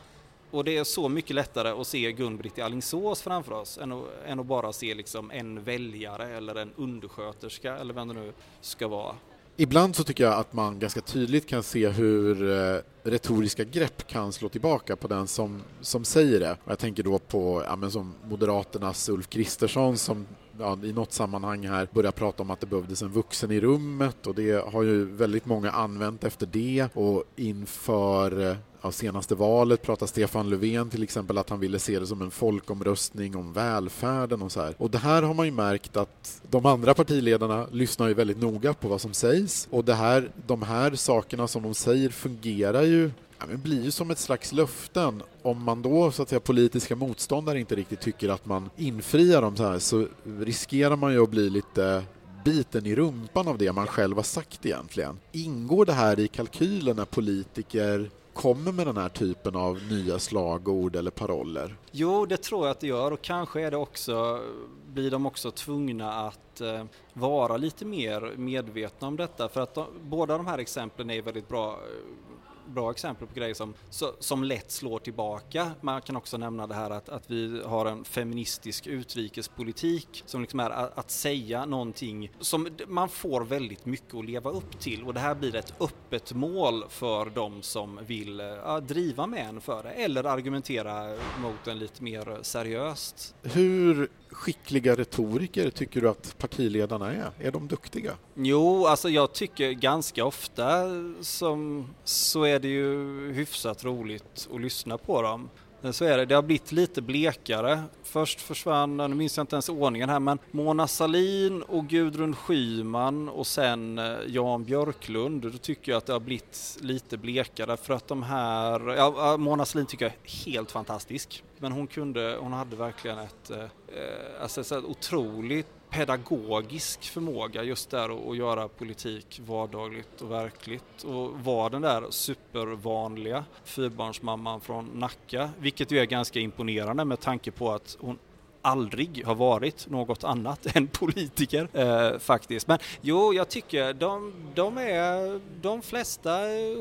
och 0.52 0.64
det 0.64 0.78
är 0.78 0.84
så 0.84 1.10
mycket 1.10 1.36
lättare 1.36 1.70
att 1.70 1.88
se 1.88 2.12
Gun-Britt 2.12 2.58
i 2.58 2.62
Alingsås 2.62 3.22
framför 3.22 3.52
oss 3.52 3.78
än 3.78 3.92
att, 3.92 4.06
än 4.26 4.40
att 4.40 4.46
bara 4.46 4.74
se 4.74 4.96
liksom 4.96 5.32
en 5.32 5.64
väljare 5.64 6.38
eller 6.38 6.56
en 6.56 6.72
undersköterska 6.76 7.78
eller 7.78 7.94
vem 7.94 8.08
det 8.08 8.14
nu 8.14 8.34
ska 8.62 8.88
vara. 8.88 9.16
Ibland 9.58 9.96
så 9.96 10.04
tycker 10.04 10.24
jag 10.24 10.34
att 10.34 10.54
man 10.54 10.80
ganska 10.80 11.02
tydligt 11.02 11.48
kan 11.48 11.64
se 11.64 11.90
hur 11.90 12.52
eh, 12.52 12.80
retoriska 13.04 13.64
grepp 13.64 14.08
kan 14.08 14.34
slå 14.34 14.50
tillbaka 14.50 14.96
på 14.96 15.08
den 15.08 15.28
som, 15.28 15.62
som 15.82 16.06
säger 16.06 16.40
det. 16.40 16.58
Jag 16.66 16.80
tänker 16.80 17.04
då 17.04 17.20
på 17.20 17.64
ja, 17.68 17.76
men 17.76 17.92
som 17.92 18.14
Moderaternas 18.24 19.10
Ulf 19.10 19.30
Kristersson 19.30 19.98
som 19.98 20.28
ja, 20.62 20.78
i 20.84 20.93
något 20.93 21.13
sammanhang 21.13 21.67
här 21.67 21.88
började 21.91 22.17
prata 22.17 22.43
om 22.43 22.52
att 22.52 22.60
det 22.60 22.67
behövdes 22.67 23.02
en 23.02 23.10
vuxen 23.10 23.52
i 23.52 23.60
rummet 23.60 24.28
och 24.28 24.36
det 24.36 24.65
har 24.74 24.84
ju 24.84 25.06
väldigt 25.06 25.45
många 25.45 25.71
använt 25.71 26.24
efter 26.24 26.45
det 26.45 26.88
och 26.93 27.24
inför 27.36 28.58
ja, 28.82 28.91
senaste 28.91 29.36
valet 29.36 29.82
pratar 29.82 30.06
Stefan 30.06 30.50
Löfven 30.50 30.89
till 30.89 31.04
exempel 31.04 31.38
att 31.38 31.50
han 31.50 31.60
ville 31.60 31.80
se 31.80 32.00
det 32.00 32.08
som 32.08 32.21
en 32.21 32.32
folkomröstning 32.32 33.36
om 33.36 33.54
välfärden 33.54 34.41
och 34.41 34.52
så 34.52 34.62
här. 34.62 34.76
Och 34.78 34.91
det 34.91 34.97
här 34.97 35.21
har 35.21 35.34
man 35.34 35.45
ju 35.45 35.52
märkt 35.52 35.97
att 35.97 36.41
de 36.50 36.65
andra 36.65 36.93
partiledarna 36.93 37.67
lyssnar 37.71 38.08
ju 38.08 38.13
väldigt 38.13 38.41
noga 38.41 38.74
på 38.74 38.88
vad 38.88 39.02
som 39.02 39.13
sägs 39.13 39.67
och 39.71 39.86
det 39.86 39.93
här, 39.93 40.32
de 40.47 40.62
här 40.62 40.95
sakerna 40.95 41.47
som 41.47 41.63
de 41.63 41.74
säger 41.74 42.10
fungerar 42.10 42.82
ju 42.82 43.12
ja, 43.41 43.47
men 43.47 43.62
blir 43.62 43.84
ju 43.84 43.91
som 43.91 44.12
ett 44.12 44.19
slags 44.19 44.51
löften. 44.51 45.23
Om 45.41 45.63
man 45.63 45.82
då, 45.82 46.12
så 46.12 46.23
att 46.23 46.30
säga, 46.30 46.39
politiska 46.39 46.95
motståndare 46.95 47.60
inte 47.60 47.75
riktigt 47.75 48.01
tycker 48.01 48.30
att 48.30 48.45
man 48.45 48.69
infriar 48.77 49.41
dem 49.41 49.58
så 49.58 49.63
här 49.63 49.80
så 49.80 50.08
riskerar 50.39 50.95
man 50.95 51.13
ju 51.13 51.23
att 51.23 51.30
bli 51.30 51.49
lite 51.49 52.04
biten 52.45 52.86
i 52.86 52.95
rumpan 52.95 53.47
av 53.47 53.58
det 53.58 53.71
man 53.71 53.88
själv 53.88 54.15
har 54.15 54.23
sagt 54.23 54.65
egentligen. 54.65 55.19
Ingår 55.32 55.86
det 55.86 55.93
här 55.93 56.19
i 56.19 56.27
kalkylen 56.27 56.95
när 56.95 57.06
politiker 57.06 58.10
kommer 58.34 58.71
med 58.71 58.88
den 58.88 58.97
här 58.97 59.10
typen 59.10 59.56
av 59.56 59.80
nya 59.89 60.19
slagord 60.19 60.95
eller 60.95 61.12
paroller? 61.12 61.75
Jo, 61.91 62.25
det 62.25 62.38
tror 62.38 62.65
jag 62.65 62.71
att 62.71 62.80
det 62.80 62.88
gör 62.88 63.12
och 63.12 63.21
kanske 63.21 63.62
är 63.62 63.71
det 63.71 63.77
också, 63.77 64.39
blir 64.88 65.12
de 65.12 65.25
också 65.25 65.51
tvungna 65.51 66.13
att 66.13 66.62
eh, 66.62 66.84
vara 67.13 67.58
lite 67.58 67.86
mer 67.86 68.34
medvetna 68.38 69.08
om 69.08 69.17
detta 69.17 69.49
för 69.49 69.62
att 69.62 69.73
de, 69.73 69.86
båda 70.01 70.38
de 70.38 70.47
här 70.47 70.58
exemplen 70.58 71.10
är 71.10 71.21
väldigt 71.21 71.47
bra 71.47 71.71
eh, 71.71 72.31
bra 72.71 72.91
exempel 72.91 73.27
på 73.27 73.34
grejer 73.34 73.53
som, 73.53 73.73
som 74.19 74.43
lätt 74.43 74.71
slår 74.71 74.99
tillbaka. 74.99 75.71
Man 75.81 76.01
kan 76.01 76.15
också 76.15 76.38
nämna 76.38 76.67
det 76.67 76.75
här 76.75 76.89
att, 76.89 77.10
att 77.10 77.31
vi 77.31 77.62
har 77.65 77.86
en 77.86 78.03
feministisk 78.03 78.88
utrikespolitik 78.88 80.23
som 80.25 80.41
liksom 80.41 80.60
är 80.60 80.69
att, 80.69 80.97
att 80.97 81.12
säga 81.12 81.65
någonting 81.65 82.31
som 82.39 82.67
man 82.88 83.10
får 83.10 83.41
väldigt 83.41 83.86
mycket 83.86 84.15
att 84.15 84.25
leva 84.25 84.49
upp 84.49 84.79
till 84.79 85.03
och 85.03 85.13
det 85.13 85.19
här 85.19 85.36
blir 85.36 85.55
ett 85.55 85.73
öppet 85.79 86.34
mål 86.34 86.84
för 86.89 87.25
de 87.25 87.62
som 87.62 87.99
vill 88.07 88.39
ja, 88.39 88.79
driva 88.79 89.27
med 89.27 89.49
en 89.49 89.62
för 89.62 89.84
det 89.84 89.89
eller 89.89 90.23
argumentera 90.23 91.17
mot 91.41 91.67
en 91.67 91.79
lite 91.79 92.03
mer 92.03 92.39
seriöst. 92.41 93.36
Hur 93.41 94.10
skickliga 94.29 94.95
retoriker 94.95 95.69
tycker 95.69 96.01
du 96.01 96.10
att 96.10 96.38
partiledarna 96.38 97.13
är? 97.13 97.31
Är 97.39 97.51
de 97.51 97.67
duktiga? 97.67 98.12
Jo, 98.34 98.86
alltså 98.86 99.10
jag 99.10 99.34
tycker 99.34 99.71
ganska 99.71 100.25
ofta 100.25 100.86
som, 101.21 101.88
så 102.03 102.43
är 102.43 102.60
det 102.62 102.67
ju 102.67 103.32
hyfsat 103.34 103.84
roligt 103.84 104.50
att 104.54 104.62
lyssna 104.62 104.97
på 104.97 105.21
dem. 105.21 105.50
Så 105.91 106.06
är 106.06 106.17
det, 106.17 106.26
det 106.26 106.36
har 106.36 106.41
blivit 106.41 106.71
lite 106.71 107.02
blekare. 107.02 107.84
Först 108.04 108.41
försvann, 108.41 108.97
nu 108.97 109.08
minns 109.08 109.38
jag 109.38 109.43
inte 109.43 109.56
ens 109.56 109.69
ordningen 109.69 110.10
här, 110.10 110.19
men 110.19 110.39
Mona 110.52 110.88
Salin 110.88 111.62
och 111.62 111.88
Gudrun 111.88 112.36
Schyman 112.36 113.30
och 113.30 113.47
sen 113.47 113.97
eh, 113.97 114.17
Jan 114.28 114.63
Björklund. 114.63 115.41
Då 115.41 115.58
tycker 115.58 115.91
jag 115.91 115.97
att 115.97 116.06
det 116.06 116.13
har 116.13 116.19
blivit 116.19 116.78
lite 116.82 117.17
blekare 117.17 117.78
för 117.78 117.93
att 117.93 118.08
de 118.08 118.24
här, 118.24 118.89
ja, 118.89 119.38
Mona 119.38 119.65
Salin 119.65 119.86
tycker 119.86 120.06
jag 120.06 120.13
är 120.13 120.45
helt 120.45 120.71
fantastisk. 120.71 121.43
Men 121.58 121.71
hon 121.71 121.88
kunde, 121.88 122.38
hon 122.39 122.54
hade 122.54 122.76
verkligen 122.76 123.19
ett, 123.19 123.52
eh, 123.52 123.60
eh 123.60 124.41
alltså 124.41 124.62
ett 124.62 124.71
otroligt 124.71 125.81
pedagogisk 125.91 127.04
förmåga 127.04 127.63
just 127.63 127.89
där 127.89 128.32
att 128.32 128.38
göra 128.38 128.67
politik 128.67 129.41
vardagligt 129.45 130.21
och 130.21 130.32
verkligt 130.32 131.04
och 131.04 131.39
vara 131.39 131.69
den 131.69 131.82
där 131.82 132.06
supervanliga 132.10 133.45
fyrbarnsmamman 133.63 134.62
från 134.62 134.86
Nacka, 134.86 135.49
vilket 135.60 135.91
ju 135.91 135.99
är 135.99 136.06
ganska 136.06 136.39
imponerande 136.39 137.06
med 137.06 137.19
tanke 137.19 137.51
på 137.51 137.71
att 137.71 137.97
hon 137.99 138.19
aldrig 138.62 139.25
har 139.25 139.36
varit 139.36 139.89
något 139.89 140.23
annat 140.23 140.75
än 140.75 140.88
politiker 140.88 141.67
eh, 141.73 142.19
faktiskt. 142.19 142.67
Men 142.67 142.77
jo, 143.01 143.34
jag 143.34 143.49
tycker 143.49 143.93
de, 143.93 144.34
de, 144.56 144.77
är, 144.77 145.41
de 145.62 145.82
flesta 145.82 146.32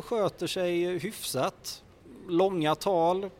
sköter 0.03 0.47
sig 0.47 0.99
hyfsat. 0.99 1.83
Långa 2.29 2.75
tal, 2.75 3.31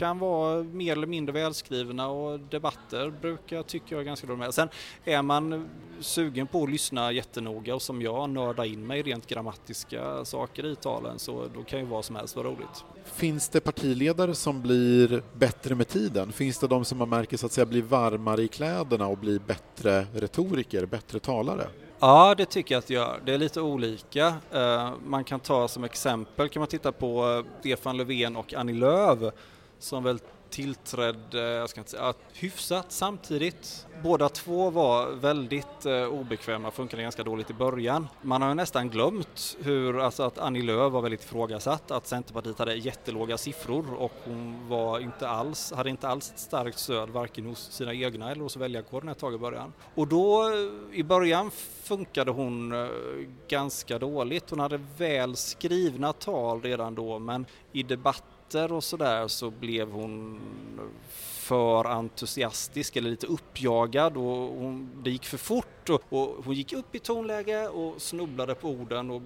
kan 0.00 0.18
vara 0.18 0.62
mer 0.62 0.92
eller 0.92 1.06
mindre 1.06 1.32
välskrivna 1.32 2.08
och 2.08 2.40
debatter 2.40 3.10
brukar 3.20 3.62
tycka 3.62 3.86
jag 3.88 4.00
är 4.00 4.04
ganska 4.04 4.26
dåliga 4.26 4.44
med. 4.44 4.54
Sen 4.54 4.68
är 5.04 5.22
man 5.22 5.68
sugen 6.00 6.46
på 6.46 6.62
att 6.62 6.70
lyssna 6.70 7.12
jättenoga 7.12 7.74
och 7.74 7.82
som 7.82 8.02
jag 8.02 8.30
nörda 8.30 8.66
in 8.66 8.86
mig 8.86 9.02
rent 9.02 9.26
grammatiska 9.26 10.24
saker 10.24 10.66
i 10.66 10.76
talen 10.76 11.18
så 11.18 11.46
då 11.54 11.62
kan 11.62 11.78
ju 11.78 11.84
vad 11.84 12.04
som 12.04 12.16
helst 12.16 12.36
vara 12.36 12.48
roligt. 12.48 12.84
Finns 13.04 13.48
det 13.48 13.60
partiledare 13.60 14.34
som 14.34 14.62
blir 14.62 15.22
bättre 15.34 15.74
med 15.74 15.88
tiden? 15.88 16.32
Finns 16.32 16.58
det 16.58 16.66
de 16.66 16.84
som 16.84 16.98
man 16.98 17.08
märker 17.08 17.36
så 17.36 17.46
att 17.46 17.52
säga 17.52 17.66
blir 17.66 17.82
varmare 17.82 18.42
i 18.42 18.48
kläderna 18.48 19.06
och 19.06 19.18
blir 19.18 19.38
bättre 19.38 20.06
retoriker, 20.14 20.86
bättre 20.86 21.18
talare? 21.18 21.66
Ja, 21.98 22.34
det 22.34 22.46
tycker 22.46 22.74
jag 22.74 22.78
att 22.78 22.86
det 22.86 22.94
gör. 22.94 23.20
Det 23.24 23.34
är 23.34 23.38
lite 23.38 23.60
olika. 23.60 24.34
Eh, 24.52 24.92
man 25.06 25.24
kan 25.24 25.40
ta 25.40 25.68
som 25.68 25.84
exempel, 25.84 26.48
kan 26.48 26.60
man 26.60 26.68
titta 26.68 26.92
på 26.92 27.44
eh, 27.46 27.60
Stefan 27.60 27.96
Löfven 27.96 28.36
och 28.36 28.54
Annie 28.54 28.72
Lööf 28.72 29.32
som 29.80 30.04
väl 30.04 30.18
tillträdde, 30.50 31.40
jag 31.40 31.70
ska 31.70 31.80
inte 31.80 31.90
säga, 31.90 32.14
hyfsat 32.32 32.92
samtidigt. 32.92 33.86
Båda 34.02 34.28
två 34.28 34.70
var 34.70 35.10
väldigt 35.10 35.86
eh, 35.86 36.04
obekväma, 36.04 36.70
funkade 36.70 37.02
ganska 37.02 37.22
dåligt 37.22 37.50
i 37.50 37.54
början. 37.54 38.08
Man 38.22 38.42
har 38.42 38.48
ju 38.48 38.54
nästan 38.54 38.88
glömt 38.88 39.56
hur, 39.62 40.00
alltså 40.00 40.22
att 40.22 40.38
Annie 40.38 40.62
Lööf 40.62 40.92
var 40.92 41.02
väldigt 41.02 41.24
ifrågasatt, 41.24 41.90
att 41.90 42.06
Centerpartiet 42.06 42.58
hade 42.58 42.74
jättelåga 42.74 43.38
siffror 43.38 43.94
och 43.94 44.12
hon 44.24 44.68
var 44.68 44.98
inte 44.98 45.28
alls, 45.28 45.72
hade 45.72 45.90
inte 45.90 46.08
alls 46.08 46.30
ett 46.30 46.38
starkt 46.38 46.78
stöd 46.78 47.10
varken 47.10 47.46
hos 47.46 47.72
sina 47.72 47.94
egna 47.94 48.30
eller 48.30 48.42
hos 48.42 48.56
väljarkåren 48.56 49.08
ett 49.08 49.18
tag 49.18 49.34
i 49.34 49.38
början. 49.38 49.72
Och 49.94 50.08
då, 50.08 50.42
eh, 50.42 50.98
i 50.98 51.02
början 51.02 51.50
funkade 51.82 52.30
hon 52.30 52.72
eh, 52.72 52.88
ganska 53.48 53.98
dåligt. 53.98 54.50
Hon 54.50 54.60
hade 54.60 54.80
väl 54.96 55.36
skrivna 55.36 56.12
tal 56.12 56.62
redan 56.62 56.94
då, 56.94 57.18
men 57.18 57.46
i 57.72 57.82
debatt 57.82 58.24
debatter 58.50 58.72
och 58.72 58.84
sådär 58.84 59.28
så 59.28 59.50
blev 59.50 59.90
hon 59.90 60.40
för 61.08 61.84
entusiastisk 61.84 62.96
eller 62.96 63.10
lite 63.10 63.26
uppjagad 63.26 64.16
och 64.16 64.24
hon, 64.24 64.90
det 65.04 65.10
gick 65.10 65.24
för 65.24 65.38
fort 65.38 65.88
och, 65.88 66.02
och 66.08 66.44
hon 66.44 66.54
gick 66.54 66.72
upp 66.72 66.94
i 66.94 66.98
tonläge 66.98 67.68
och 67.68 68.02
snubblade 68.02 68.54
på 68.54 68.68
orden 68.68 69.10
och 69.10 69.22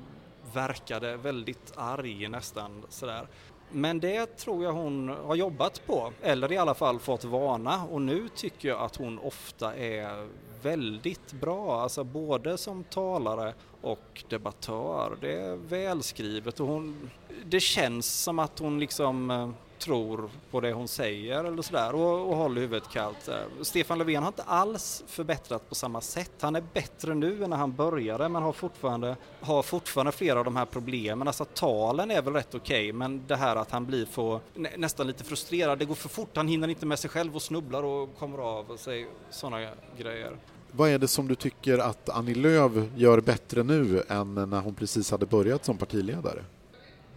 verkade 0.55 1.17
väldigt 1.17 1.73
arg 1.77 2.29
nästan 2.29 2.83
sådär. 2.89 3.27
Men 3.75 4.01
det 4.01 4.37
tror 4.37 4.65
jag 4.65 4.73
hon 4.73 5.09
har 5.09 5.35
jobbat 5.35 5.87
på, 5.87 6.13
eller 6.23 6.53
i 6.53 6.57
alla 6.57 6.75
fall 6.75 6.99
fått 6.99 7.25
vana 7.25 7.85
och 7.85 8.03
nu 8.03 8.29
tycker 8.37 8.69
jag 8.69 8.81
att 8.81 8.97
hon 8.97 9.19
ofta 9.19 9.77
är 9.77 10.29
väldigt 10.63 11.33
bra, 11.33 11.81
alltså 11.81 12.05
både 12.05 12.59
som 12.59 12.85
talare 12.85 13.55
och 13.81 14.25
debattör. 14.29 15.17
Det 15.21 15.33
är 15.33 15.57
välskrivet 15.57 16.61
och 16.61 16.67
hon, 16.67 17.11
det 17.45 17.61
känns 17.61 18.23
som 18.23 18.39
att 18.39 18.59
hon 18.59 18.81
liksom 18.81 19.31
eh, 19.31 19.51
tror 19.79 20.31
på 20.51 20.61
det 20.61 20.73
hon 20.73 20.89
säger 20.89 21.45
eller 21.45 21.63
sådär 21.63 21.95
och, 21.95 22.31
och 22.31 22.37
håller 22.37 22.61
huvudet 22.61 22.89
kallt. 22.89 23.29
Stefan 23.63 23.99
Löfven 23.99 24.23
har 24.23 24.29
inte 24.29 24.43
alls 24.43 25.05
förbättrat 25.07 25.69
på 25.69 25.75
samma 25.75 26.01
sätt. 26.01 26.33
Han 26.41 26.57
är 26.57 26.65
bättre 26.73 27.15
nu 27.15 27.45
än 27.45 27.51
när 27.51 27.57
han 27.57 27.73
började 27.73 28.29
men 28.29 28.43
har 28.43 28.53
fortfarande, 28.53 29.17
har 29.41 29.63
fortfarande 29.63 30.13
flera 30.13 30.39
av 30.39 30.45
de 30.45 30.57
här 30.57 30.65
problemen. 30.65 31.29
Alltså 31.29 31.45
talen 31.45 32.11
är 32.11 32.23
väl 32.23 32.35
rätt 32.35 32.55
okej 32.55 32.89
okay, 32.89 32.93
men 32.93 33.27
det 33.27 33.37
här 33.37 33.57
att 33.57 33.71
han 33.71 33.87
blir 33.87 34.07
för, 34.07 34.41
nästan 34.77 35.07
lite 35.07 35.25
frustrerad, 35.25 35.79
det 35.79 35.85
går 35.85 35.95
för 35.95 36.09
fort, 36.09 36.37
han 36.37 36.49
hinner 36.49 36.69
inte 36.69 36.87
med 36.87 36.99
sig 36.99 37.11
själv 37.11 37.37
och 37.37 37.43
snubblar 37.43 37.83
och 37.83 38.19
kommer 38.19 38.39
av 38.39 38.77
sig, 38.77 39.09
sådana 39.31 39.69
grejer. 39.99 40.37
Vad 40.77 40.91
är 40.91 40.99
det 40.99 41.09
som 41.09 41.29
du 41.29 41.35
tycker 41.35 41.79
att 41.79 42.09
Annie 42.09 42.35
Lööf 42.35 42.73
gör 42.97 43.21
bättre 43.21 43.63
nu 43.63 44.03
än 44.09 44.35
när 44.35 44.61
hon 44.61 44.75
precis 44.75 45.11
hade 45.11 45.27
börjat 45.27 45.65
som 45.65 45.79
partiledare? 45.79 46.45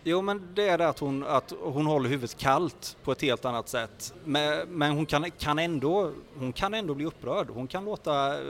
Jo, 0.10 0.22
men 0.22 0.48
det 0.54 0.70
är 0.70 0.78
det 0.78 0.90
att 0.90 1.00
hon, 1.00 1.24
att 1.24 1.54
hon 1.62 1.86
håller 1.86 2.10
huvudet 2.10 2.38
kallt 2.38 2.98
på 3.04 3.12
ett 3.12 3.22
helt 3.22 3.46
annat 3.46 3.70
sätt. 3.70 4.14
Men, 4.24 4.68
men 4.70 4.92
hon, 4.92 5.06
kan, 5.06 5.32
kan 5.32 5.60
ändå, 5.60 6.12
hon 6.40 6.54
kan 6.54 6.74
ändå 6.74 6.94
bli 6.94 7.06
upprörd. 7.06 7.50
Hon 7.50 7.68
kan 7.68 7.86
låta 7.86 8.34
eh, 8.34 8.42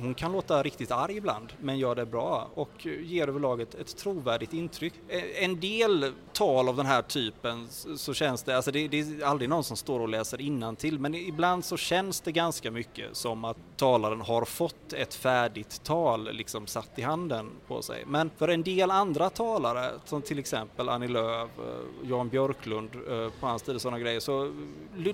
hon 0.00 0.14
kan 0.14 0.32
låta 0.32 0.62
riktigt 0.62 0.90
arg 0.90 1.16
ibland, 1.16 1.52
men 1.60 1.78
gör 1.78 1.94
det 1.94 2.06
bra 2.06 2.50
och 2.54 2.86
ger 2.86 3.28
överlag 3.28 3.60
ett, 3.60 3.74
ett 3.74 3.96
trovärdigt 3.96 4.52
intryck. 4.52 4.94
Eh, 5.08 5.44
en 5.44 5.60
del 5.60 6.12
tal 6.32 6.68
av 6.68 6.76
den 6.76 6.86
här 6.86 7.02
typen 7.02 7.68
så 7.96 8.14
känns 8.14 8.42
det, 8.42 8.56
alltså 8.56 8.70
det, 8.70 8.88
det 8.88 9.00
är 9.00 9.24
aldrig 9.24 9.50
någon 9.50 9.64
som 9.64 9.76
står 9.76 10.00
och 10.00 10.08
läser 10.08 10.40
till, 10.76 10.98
men 10.98 11.14
ibland 11.14 11.64
så 11.64 11.76
känns 11.76 12.20
det 12.20 12.32
ganska 12.32 12.70
mycket 12.70 13.16
som 13.16 13.44
att 13.44 13.56
talaren 13.76 14.20
har 14.20 14.44
fått 14.44 14.92
ett 14.92 15.14
färdigt 15.14 15.84
tal 15.84 16.32
liksom 16.32 16.66
satt 16.66 16.98
i 16.98 17.02
handen 17.02 17.50
på 17.66 17.82
sig. 17.82 18.04
Men 18.06 18.30
för 18.36 18.48
en 18.48 18.62
del 18.62 18.90
andra 18.90 19.30
talare, 19.30 19.90
som 20.04 20.22
till 20.22 20.38
exempel 20.38 20.88
Annie 20.88 21.08
Lööf, 21.08 21.50
eh, 21.58 22.08
Jan 22.10 22.28
Björklund 22.28 22.90
eh, 22.94 23.28
på 23.40 23.46
hans 23.46 23.62
tid 23.62 23.74
och 23.74 23.80
sådana 23.80 23.98
grejer, 23.98 24.20
så 24.20 24.52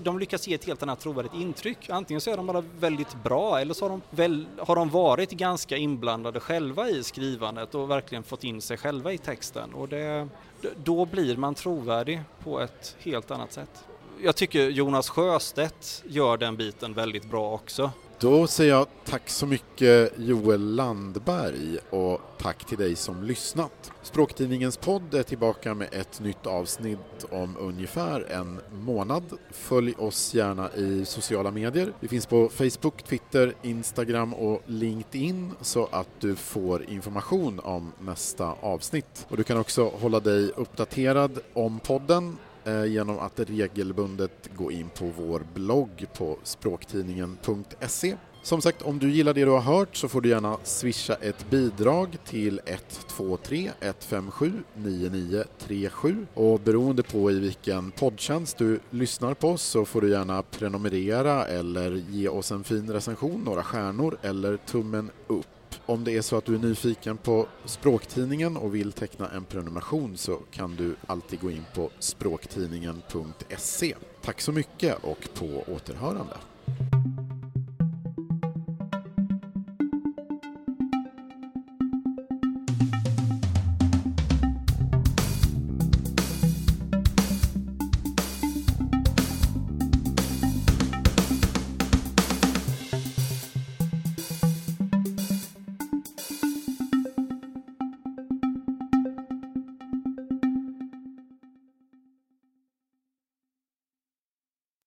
de 0.01 0.19
lyckas 0.19 0.47
ge 0.47 0.55
ett 0.55 0.65
helt 0.65 0.83
annat 0.83 0.99
trovärdigt 0.99 1.33
intryck. 1.35 1.89
Antingen 1.89 2.21
så 2.21 2.31
är 2.31 2.37
de 2.37 2.47
bara 2.47 2.63
väldigt 2.79 3.23
bra 3.23 3.59
eller 3.59 3.73
så 3.73 3.85
har 3.85 3.89
de, 3.89 4.01
väl, 4.09 4.45
har 4.57 4.75
de 4.77 4.89
varit 4.89 5.31
ganska 5.31 5.77
inblandade 5.77 6.39
själva 6.39 6.89
i 6.89 7.03
skrivandet 7.03 7.75
och 7.75 7.91
verkligen 7.91 8.23
fått 8.23 8.43
in 8.43 8.61
sig 8.61 8.77
själva 8.77 9.13
i 9.13 9.17
texten 9.17 9.73
och 9.73 9.89
det, 9.89 10.27
då 10.75 11.05
blir 11.05 11.37
man 11.37 11.55
trovärdig 11.55 12.21
på 12.43 12.59
ett 12.59 12.95
helt 12.99 13.31
annat 13.31 13.53
sätt. 13.53 13.85
Jag 14.21 14.35
tycker 14.35 14.69
Jonas 14.69 15.09
Sjöstedt 15.09 16.03
gör 16.05 16.37
den 16.37 16.55
biten 16.57 16.93
väldigt 16.93 17.29
bra 17.29 17.53
också. 17.53 17.91
Då 18.19 18.47
säger 18.47 18.71
jag 18.71 18.87
tack 19.05 19.29
så 19.29 19.45
mycket 19.45 20.13
Joel 20.17 20.75
Landberg 20.75 21.77
och 21.89 22.21
tack 22.37 22.65
till 22.65 22.77
dig 22.77 22.95
som 22.95 23.23
lyssnat. 23.23 23.91
Språktidningens 24.01 24.77
podd 24.77 25.13
är 25.13 25.23
tillbaka 25.23 25.73
med 25.73 25.87
ett 25.91 26.19
nytt 26.19 26.47
avsnitt 26.47 27.25
om 27.31 27.57
ungefär 27.59 28.31
en 28.31 28.59
månad. 28.71 29.23
Följ 29.51 29.93
oss 29.97 30.33
gärna 30.33 30.73
i 30.73 31.05
sociala 31.05 31.51
medier. 31.51 31.93
Vi 31.99 32.07
finns 32.07 32.25
på 32.25 32.49
Facebook, 32.49 33.03
Twitter, 33.03 33.53
Instagram 33.61 34.33
och 34.33 34.61
LinkedIn 34.65 35.51
så 35.61 35.87
att 35.91 36.09
du 36.19 36.35
får 36.35 36.89
information 36.89 37.59
om 37.59 37.91
nästa 37.99 38.53
avsnitt. 38.61 39.25
Och 39.29 39.37
du 39.37 39.43
kan 39.43 39.57
också 39.57 39.89
hålla 39.89 40.19
dig 40.19 40.51
uppdaterad 40.55 41.39
om 41.53 41.79
podden 41.79 42.37
Eh, 42.67 42.85
genom 42.85 43.19
att 43.19 43.39
regelbundet 43.39 44.49
gå 44.55 44.71
in 44.71 44.89
på 44.89 45.11
vår 45.17 45.41
blogg 45.53 46.05
på 46.17 46.37
språktidningen.se. 46.43 48.15
Som 48.43 48.61
sagt, 48.61 48.81
om 48.81 48.99
du 48.99 49.11
gillar 49.11 49.33
det 49.33 49.45
du 49.45 49.51
har 49.51 49.59
hört 49.59 49.95
så 49.95 50.07
får 50.07 50.21
du 50.21 50.29
gärna 50.29 50.57
swisha 50.63 51.15
ett 51.15 51.49
bidrag 51.49 52.17
till 52.25 52.61
123 52.65 53.71
157 53.79 54.51
9937 54.75 56.27
och 56.33 56.59
beroende 56.59 57.03
på 57.03 57.31
i 57.31 57.39
vilken 57.39 57.91
poddtjänst 57.91 58.57
du 58.57 58.79
lyssnar 58.89 59.33
på 59.33 59.57
så 59.57 59.85
får 59.85 60.01
du 60.01 60.09
gärna 60.09 60.43
prenumerera 60.43 61.45
eller 61.45 61.91
ge 61.91 62.27
oss 62.27 62.51
en 62.51 62.63
fin 62.63 62.93
recension, 62.93 63.41
några 63.45 63.63
stjärnor 63.63 64.17
eller 64.21 64.57
tummen 64.57 65.09
upp. 65.27 65.56
Om 65.89 66.03
det 66.03 66.17
är 66.17 66.21
så 66.21 66.37
att 66.37 66.45
du 66.45 66.55
är 66.55 66.59
nyfiken 66.59 67.17
på 67.17 67.47
Språktidningen 67.65 68.57
och 68.57 68.75
vill 68.75 68.91
teckna 68.91 69.29
en 69.29 69.45
prenumeration 69.45 70.17
så 70.17 70.39
kan 70.51 70.75
du 70.75 70.95
alltid 71.07 71.39
gå 71.39 71.51
in 71.51 71.63
på 71.75 71.89
språktidningen.se. 71.99 73.95
Tack 74.21 74.41
så 74.41 74.51
mycket 74.51 75.03
och 75.03 75.29
på 75.33 75.63
återhörande. 75.67 76.37